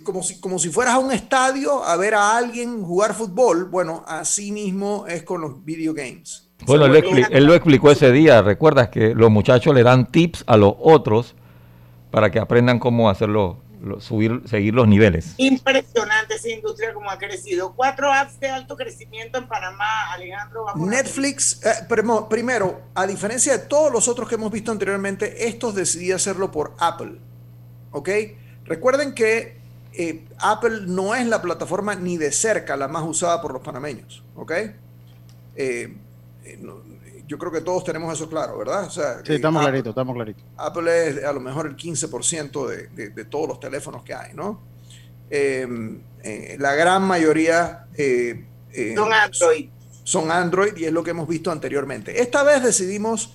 [0.00, 3.66] como si, como si fueras a un estadio a ver a alguien jugar fútbol.
[3.66, 6.48] Bueno, así mismo es con los video games.
[6.66, 8.42] Bueno, él, lo explicó ese día.
[8.42, 11.34] Recuerdas que los muchachos le dan tips a los otros
[12.10, 13.62] para que aprendan cómo hacerlo
[13.98, 15.34] subir, seguir los niveles.
[15.38, 17.74] Impresionante esa industria como ha crecido.
[17.74, 20.66] Cuatro apps de alto crecimiento en Panamá, Alejandro.
[20.76, 21.86] Netflix, eh,
[22.30, 26.74] primero, a diferencia de todos los otros que hemos visto anteriormente, estos decidí hacerlo por
[26.78, 27.18] Apple.
[27.90, 28.08] ¿Ok?
[28.64, 29.61] Recuerden que
[29.92, 34.22] eh, Apple no es la plataforma ni de cerca la más usada por los panameños.
[34.36, 34.52] ¿Ok?
[35.56, 35.96] Eh,
[37.26, 38.90] yo creo que todos tenemos eso claro, ¿verdad?
[38.90, 40.44] sí, estamos claritos, estamos claritos.
[40.56, 44.60] Apple es a lo mejor el 15% de, de, todos los teléfonos que hay, ¿no?
[46.22, 49.68] Eh, la gran mayoría eh, eh, son Android.
[50.04, 52.20] Son Android y es lo que hemos visto anteriormente.
[52.20, 53.34] Esta vez decidimos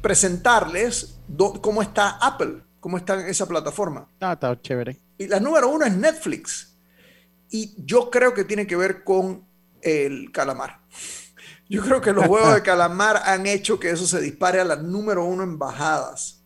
[0.00, 1.18] presentarles
[1.60, 4.08] cómo está Apple, cómo está esa plataforma.
[4.20, 4.98] Ah, está chévere.
[5.18, 6.74] Y la número uno es Netflix.
[7.50, 9.44] Y yo creo que tiene que ver con
[9.82, 10.80] el calamar.
[11.68, 14.76] Yo creo que los juegos de calamar han hecho que eso se dispare a la
[14.76, 16.42] número uno en bajadas.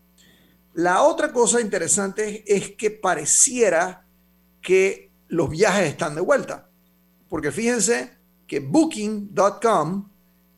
[0.75, 4.05] La otra cosa interesante es que pareciera
[4.61, 6.69] que los viajes están de vuelta.
[7.29, 8.17] Porque fíjense
[8.47, 10.09] que booking.com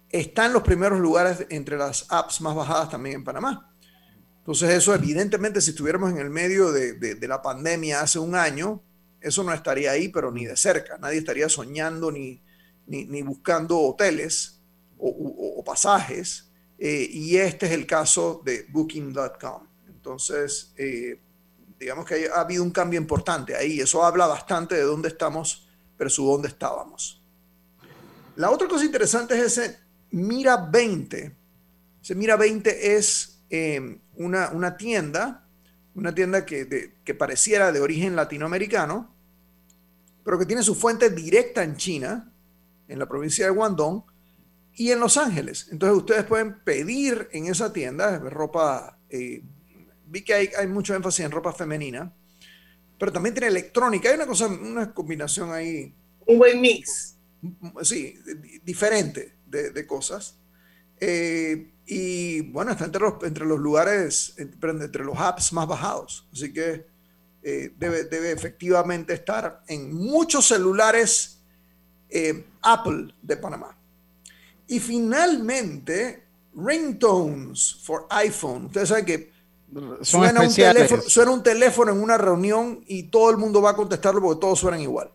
[0.09, 3.71] está en los primeros lugares entre las apps más bajadas también en Panamá.
[4.47, 8.81] Entonces eso evidentemente si estuviéramos en el medio de, la pandemia hace un año,
[9.21, 10.99] eso no estaría ahí, pero ni de cerca.
[10.99, 12.41] Nadie estaría soñando ni,
[12.87, 14.61] ni buscando hoteles
[14.99, 19.67] o, pasajes, eh, y este es el caso de booking.com.
[19.89, 21.21] Entonces, eh,
[21.77, 25.69] digamos que ha habido un cambio importante ahí, eso habla bastante de dónde estamos
[25.99, 27.21] versus dónde estábamos.
[28.37, 29.79] La otra cosa interesante es ese
[30.13, 31.37] Mira 20.
[32.01, 35.47] Ese Mira 20 es eh, una, tienda,
[35.95, 39.15] una tienda que, que pareciera de origen latinoamericano,
[40.25, 42.33] pero que tiene su fuente directa en China,
[42.89, 44.03] en la provincia de Guangdong,
[44.77, 45.69] y en Los Ángeles.
[45.71, 49.43] Entonces ustedes pueden pedir en esa tienda ropa, eh,
[50.07, 52.13] vi que hay, hay, mucho énfasis en ropa femenina,
[52.99, 55.95] pero también tiene electrónica, hay una cosa, una combinación ahí.
[56.27, 57.17] Un buen mix.
[57.83, 58.19] Sí,
[58.65, 60.39] diferente de, cosas.
[60.99, 66.27] Eh, y bueno, está entre los, entre los lugares, entre, entre los apps más bajados.
[66.33, 66.87] Así que
[67.43, 71.33] eh, debe, debe, efectivamente estar en muchos celulares
[72.63, 73.77] Apple de Panamá.
[74.69, 76.25] Y finalmente,
[76.55, 78.67] ringtones for iPhone.
[78.67, 79.33] Ustedes saben que
[80.03, 83.77] suena un, teléfono, suena un, teléfono, en una reunión y todo el mundo va a
[83.77, 85.11] contestarlo porque todos suenan igual.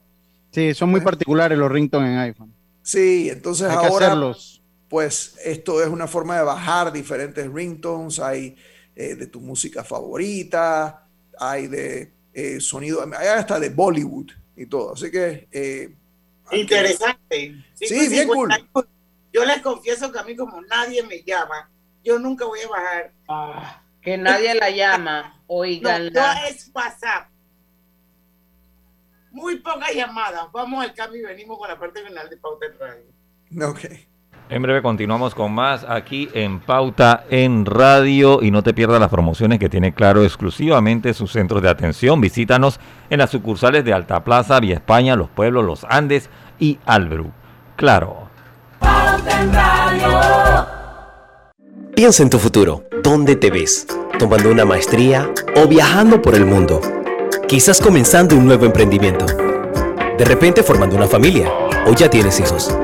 [0.52, 1.04] Sí, son muy ¿Eh?
[1.04, 2.54] particulares los ringtones en iPhone.
[2.84, 4.16] Sí, entonces ahora,
[4.92, 8.20] pues esto es una forma de bajar diferentes ringtones.
[8.20, 8.58] Hay
[8.94, 11.08] eh, de tu música favorita,
[11.40, 14.94] hay de eh, sonido, hay hasta de Bollywood y todo.
[14.94, 15.96] Así que...
[16.52, 17.64] Interesante.
[17.74, 18.52] Sí, bien cool.
[19.32, 21.72] Yo les confieso que a mí como nadie me llama,
[22.04, 23.14] yo nunca voy a bajar.
[23.30, 26.12] Ah, que nadie la llama, oigan.
[26.12, 27.30] No, es WhatsApp.
[29.32, 30.52] Muy pocas llamadas.
[30.52, 33.70] Vamos al cambio y venimos con la parte final de Pauta en Radio.
[33.70, 34.11] Ok.
[34.52, 39.10] En breve continuamos con más aquí en Pauta en Radio y no te pierdas las
[39.10, 42.20] promociones que tiene Claro exclusivamente sus centros de atención.
[42.20, 42.78] Visítanos
[43.10, 46.30] en las sucursales de Alta Plaza, Vía España, Los Pueblos, Los Andes
[46.60, 47.32] y Albru.
[47.78, 48.28] Claro
[51.96, 52.84] Piensa en tu futuro.
[53.02, 53.88] ¿Dónde te ves?
[54.20, 56.82] ¿Tomando una maestría o viajando por el mundo?
[57.48, 59.26] Quizás comenzando un nuevo emprendimiento.
[60.18, 61.50] De repente formando una familia
[61.88, 62.76] o ya tienes hijos.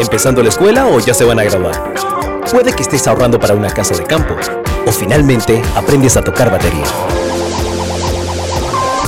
[0.00, 1.94] Empezando la escuela o ya se van a graduar.
[2.50, 4.34] Puede que estés ahorrando para una casa de campo
[4.86, 6.84] o finalmente aprendes a tocar batería.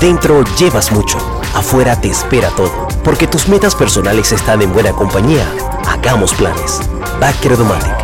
[0.00, 1.18] Dentro llevas mucho,
[1.54, 5.46] afuera te espera todo, porque tus metas personales están en buena compañía
[5.86, 6.80] Hagamos planes.
[7.20, 7.94] Backer Automatic.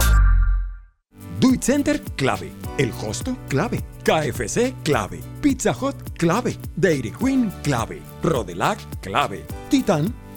[1.40, 2.52] Do Center, clave.
[2.76, 3.82] El Costo, clave.
[4.04, 5.20] KFC, clave.
[5.40, 6.56] Pizza Hut, clave.
[6.76, 8.00] Dairy Queen, clave.
[8.22, 9.44] Rodelac, clave.
[9.68, 10.14] Titan,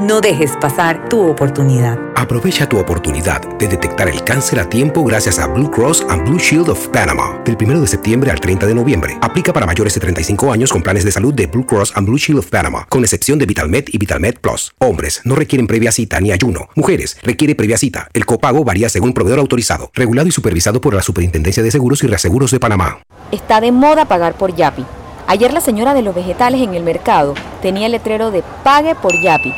[0.00, 1.98] No dejes pasar tu oportunidad.
[2.16, 6.38] Aprovecha tu oportunidad de detectar el cáncer a tiempo gracias a Blue Cross and Blue
[6.38, 7.38] Shield of Panama.
[7.44, 9.18] Del 1 de septiembre al 30 de noviembre.
[9.20, 12.16] Aplica para mayores de 35 años con planes de salud de Blue Cross and Blue
[12.16, 14.72] Shield of Panama, con excepción de VitalMed y VitalMed Plus.
[14.78, 16.70] Hombres no requieren previa cita ni ayuno.
[16.76, 18.08] Mujeres requiere previa cita.
[18.14, 22.06] El copago varía según proveedor autorizado, regulado y supervisado por la Superintendencia de Seguros y
[22.06, 23.02] Reaseguros de Panamá.
[23.32, 24.86] Está de moda pagar por Yapi.
[25.26, 29.12] Ayer la señora de los vegetales en el mercado tenía el letrero de Pague por
[29.20, 29.52] Yapi.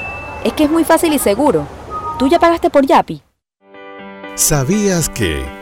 [0.44, 1.66] Es que es muy fácil y seguro.
[2.18, 3.22] ¿Tú ya pagaste por Yapi?
[4.34, 5.61] ¿Sabías que...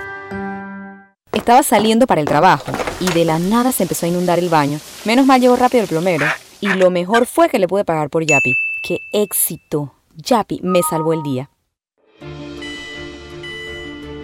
[1.33, 4.79] Estaba saliendo para el trabajo y de la nada se empezó a inundar el baño.
[5.05, 6.25] Menos mal llegó rápido el plomero.
[6.59, 8.53] Y lo mejor fue que le pude pagar por Yapi.
[8.83, 9.93] ¡Qué éxito!
[10.15, 11.49] Yapi me salvó el día.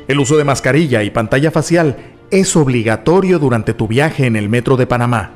[0.08, 1.97] El uso de mascarilla y pantalla facial
[2.30, 5.32] es obligatorio durante tu viaje en el metro de Panamá.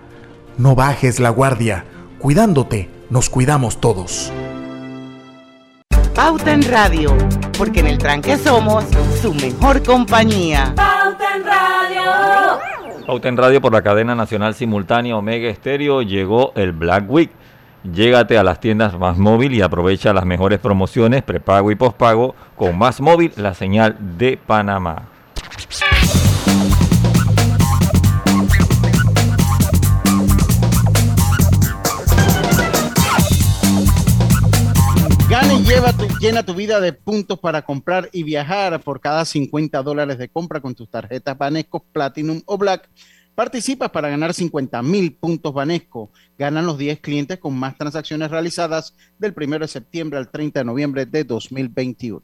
[0.58, 1.86] No bajes la guardia.
[2.20, 4.32] Cuidándote, nos cuidamos todos.
[6.16, 7.16] Pauta en Radio,
[7.58, 8.84] porque en el tranque somos
[9.22, 10.74] su mejor compañía.
[10.76, 13.06] Pauta en Radio.
[13.08, 17.32] Pauta en Radio por la cadena nacional simultánea Omega Estéreo llegó el Black Week.
[17.84, 22.78] Llégate a las tiendas Más Móvil y aprovecha las mejores promociones prepago y pospago con
[22.78, 25.04] Más Móvil, la señal de Panamá.
[35.64, 40.18] Lleva tu, llena tu vida de puntos para comprar y viajar por cada 50 dólares
[40.18, 42.90] de compra con tus tarjetas Banesco Platinum o Black.
[43.36, 46.12] Participas para ganar 50 mil puntos Banesco.
[46.38, 50.66] Ganan los 10 clientes con más transacciones realizadas del 1 de septiembre al 30 de
[50.66, 52.22] noviembre de 2021.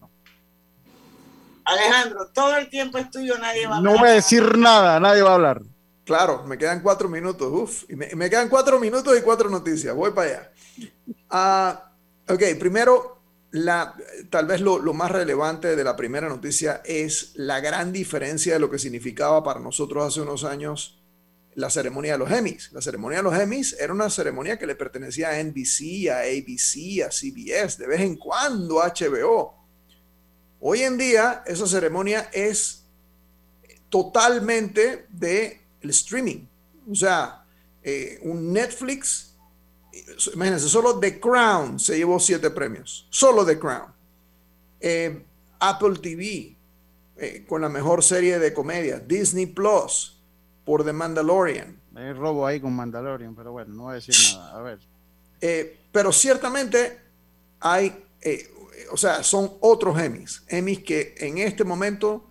[1.66, 3.94] Alejandro, todo el tiempo es tuyo, nadie va a hablar.
[3.94, 5.62] No voy a decir nada, nadie va a hablar.
[6.06, 7.50] Claro, me quedan cuatro minutos.
[7.52, 9.94] Uf, y me, me quedan cuatro minutos y cuatro noticias.
[9.94, 10.52] Voy para allá.
[11.30, 11.92] Ah,
[12.30, 13.17] ok, primero,
[13.52, 13.96] la,
[14.30, 18.70] tal vez lo, más relevante de la primera noticia es la gran diferencia de lo
[18.70, 21.02] que significaba para nosotros hace unos años
[21.56, 22.72] la ceremonia de los Emmys.
[22.72, 27.04] La ceremonia de los Emmys era una ceremonia que le pertenecía a NBC, a ABC,
[27.04, 29.56] a CBS, de vez en cuando a HBO.
[30.60, 32.86] Hoy en día esa ceremonia es
[33.90, 36.46] totalmente de streaming.
[36.90, 37.44] O sea,
[37.82, 39.27] eh, un Netflix,
[40.34, 43.08] imagínense, solo The Crown se llevó siete premios.
[43.10, 43.94] Solo The Crown.
[44.80, 45.24] Eh,
[45.60, 46.56] Apple TV,
[47.18, 49.00] eh, con la mejor serie de comedia.
[49.00, 50.20] Disney Plus,
[50.66, 51.80] por The Mandalorian.
[51.96, 54.58] Hay robo ahí con Mandalorian, pero bueno, no voy a decir nada.
[54.58, 54.80] A ver.
[55.42, 57.00] Eh, pero ciertamente
[57.60, 58.04] hay,
[58.92, 60.44] o sea, son otros Emmys.
[60.48, 62.28] Emmys que en este momento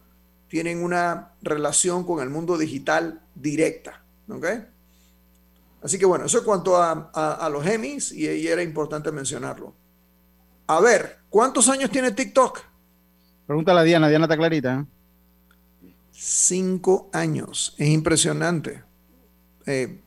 [0.49, 4.03] tienen una relación con el mundo digital directa.
[4.29, 4.47] ¿Ok?
[5.87, 9.13] Así que bueno, eso en cuanto a, a- a los Emmys, y, y era importante
[9.13, 9.73] mencionarlo.
[10.67, 12.59] A ver, ¿cuántos años tiene TikTok?
[13.47, 14.81] Pregúntale a Diana, Diana está clarita.
[14.81, 15.91] ¿eh?
[16.11, 17.75] Cinco años.
[17.79, 18.83] Es impresionante.
[19.65, 20.01] Eh,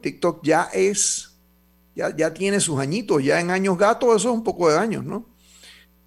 [0.00, 1.38] TikTok ya es,
[1.94, 5.04] ya, ya tiene sus añitos, ya en años gatos, eso es un poco de años,
[5.04, 5.26] ¿no?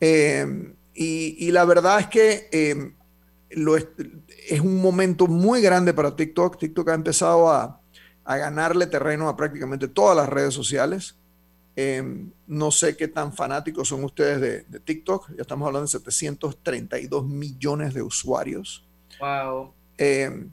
[0.01, 2.93] Eh, y, y la verdad es que
[3.51, 3.87] lo es,
[4.49, 6.57] es un momento muy grande para TikTok.
[6.59, 7.79] TikTok ha empezado a,
[8.25, 11.15] a ganarle terreno a prácticamente todas las redes sociales.
[11.75, 15.29] Eh, no sé qué tan fanáticos son ustedes de, de TikTok.
[15.35, 18.85] Ya estamos hablando de 732 millones de usuarios.
[19.19, 19.73] Wow.
[19.97, 20.47] Eh,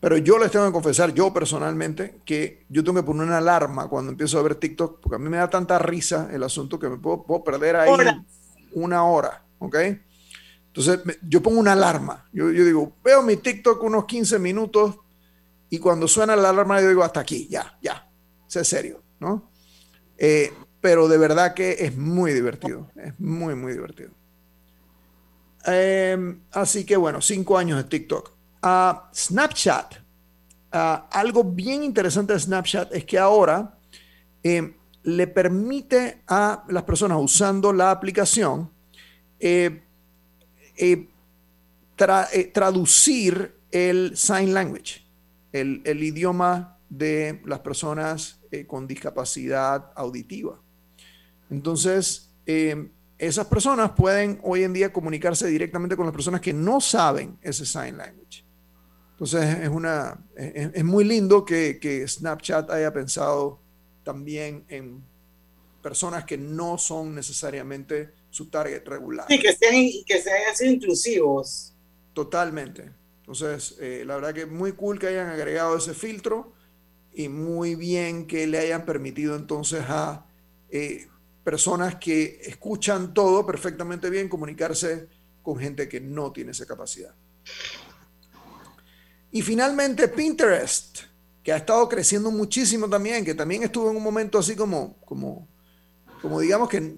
[0.00, 3.88] pero yo les tengo que confesar, yo personalmente, que yo tengo que poner una alarma
[3.88, 6.88] cuando empiezo a ver TikTok, porque a mí me da tanta risa el asunto que
[6.88, 7.90] me puedo, puedo perder ahí
[8.72, 9.76] una hora, ¿ok?
[10.66, 12.28] Entonces me- yo pongo una alarma.
[12.32, 14.96] Yo, yo digo, veo mi TikTok unos 15 minutos
[15.70, 18.08] y cuando suena la alarma yo digo, hasta aquí, ya, ya,
[18.46, 19.50] sé serio, ¿no?
[20.18, 24.10] Eh, pero de verdad que es muy divertido, es muy, muy divertido.
[25.66, 28.30] Eh, así que bueno, cinco años de TikTok.
[28.62, 29.94] Ah, Snapchat.
[30.72, 33.78] Ah, algo bien interesante de Snapchat es que ahora
[34.42, 38.70] eh, le permite a las personas usando la aplicación
[39.38, 39.82] eh,
[40.76, 41.08] eh,
[42.52, 45.05] traducir el sign language,
[45.52, 50.60] el, el idioma de las personas eh, con discapacidad auditiva.
[51.50, 56.80] Entonces, eh, esas personas pueden hoy en día comunicarse directamente con las personas que no
[56.80, 58.44] saben ese sign language.
[59.12, 63.58] Entonces es, una, es, muy lindo que, que, Snapchat haya pensado
[64.04, 65.02] también en
[65.82, 69.26] personas que no son necesariamente su target regular.
[69.30, 69.74] Sí, que sean,
[70.06, 71.74] que sean inclusivos.
[72.12, 72.92] Totalmente.
[73.26, 76.52] Entonces, eh, la verdad que muy cool que hayan agregado ese filtro
[77.12, 80.26] y muy bien que le hayan permitido entonces a
[80.68, 81.08] eh,
[81.42, 85.08] personas que escuchan todo perfectamente bien comunicarse
[85.42, 87.16] con gente que no tiene esa capacidad.
[89.32, 91.00] Y finalmente Pinterest,
[91.42, 95.48] que ha estado creciendo muchísimo también, que también estuvo en un momento así como, como,
[96.22, 96.96] como digamos que,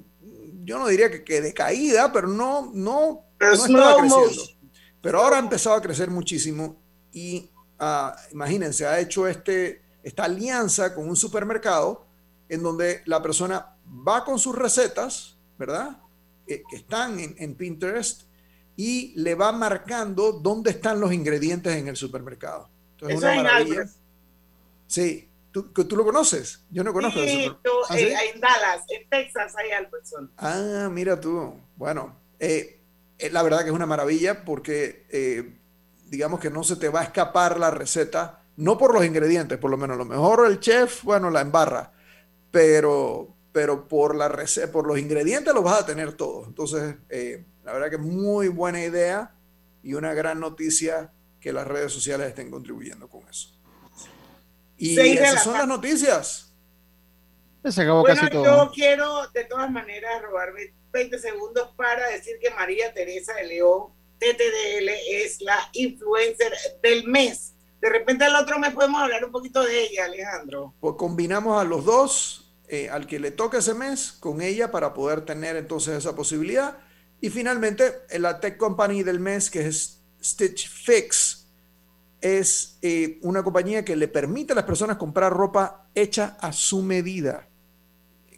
[0.63, 4.58] yo no diría que, que de caída, pero no, no, no estaba creciendo.
[5.01, 6.77] Pero ahora ha empezado a crecer muchísimo
[7.13, 12.07] y uh, imagínense, ha hecho este, esta alianza con un supermercado
[12.49, 13.77] en donde la persona
[14.07, 15.99] va con sus recetas, ¿verdad?
[16.47, 18.23] que están en, Pinterest
[18.75, 22.71] y le va marcando dónde están los ingredientes en el supermercado.
[22.93, 23.87] Entonces, Eso una maravilla.
[24.87, 26.65] Sí, ¿Tú, ¿Tú, lo conoces?
[26.71, 27.21] Yo no conozco.
[27.21, 30.31] Sí, tú, ¿Ah, eh, en Dallas, en Texas hay Albertson.
[30.37, 31.55] Ah, mira tú.
[31.77, 32.78] Bueno, eh,
[33.19, 35.07] eh, la verdad que es una maravilla porque
[36.09, 39.71] digamos que no se te va a escapar la receta, no por los ingredientes, por
[39.71, 39.95] lo menos.
[39.97, 41.93] A lo mejor el chef, bueno, la embarra,
[42.51, 46.49] pero, pero por, la receta, por los ingredientes los vas a tener todos.
[46.49, 49.35] Entonces, eh, la verdad que es muy buena idea
[49.83, 53.55] y una gran noticia que las redes sociales estén contribuyendo con eso.
[54.77, 56.55] Y esas son las noticias.
[57.65, 58.45] Se acabó bueno, casi todo.
[58.45, 63.93] yo quiero de todas maneras robarme 20 segundos para decir que María Teresa de León,
[64.19, 67.55] TTDL, es la influencer del mes.
[67.81, 70.75] De repente al otro mes podemos hablar un poquito de ella, Alejandro.
[70.81, 74.93] Pues combinamos a los dos eh, al que le toca ese mes con ella para
[74.93, 76.79] poder tener entonces esa posibilidad.
[77.21, 81.47] Y finalmente, la tech company del mes, que es Stitch Fix,
[82.21, 86.83] es eh, una compañía que le permite a las personas comprar ropa hecha a su
[86.83, 87.49] medida,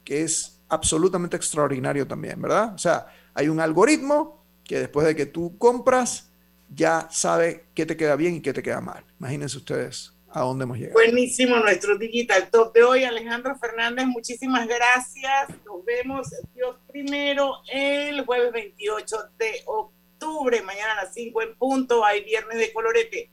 [0.03, 2.73] que es absolutamente extraordinario también, ¿verdad?
[2.73, 6.31] O sea, hay un algoritmo que después de que tú compras,
[6.73, 9.03] ya sabe qué te queda bien y qué te queda mal.
[9.19, 10.93] Imagínense ustedes a dónde hemos llegado.
[10.93, 13.03] Buenísimo nuestro Digital Top de hoy.
[13.03, 15.49] Alejandro Fernández, muchísimas gracias.
[15.65, 22.05] Nos vemos, Dios primero, el jueves 28 de octubre, mañana a las 5 en punto.
[22.05, 23.29] Hay viernes de colorete.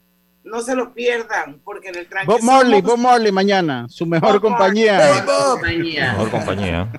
[0.48, 2.32] No se lo pierdan, porque en el tranque.
[2.32, 5.24] Bob Marley, Bob Marley mañana, su mejor compañía.
[5.26, 6.12] compañía.
[6.12, 6.92] Mejor compañía.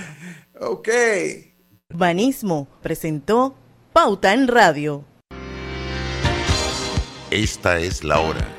[0.60, 0.88] ok.
[1.90, 3.54] Banismo presentó
[3.92, 5.04] Pauta en Radio.
[7.30, 8.55] Esta es la hora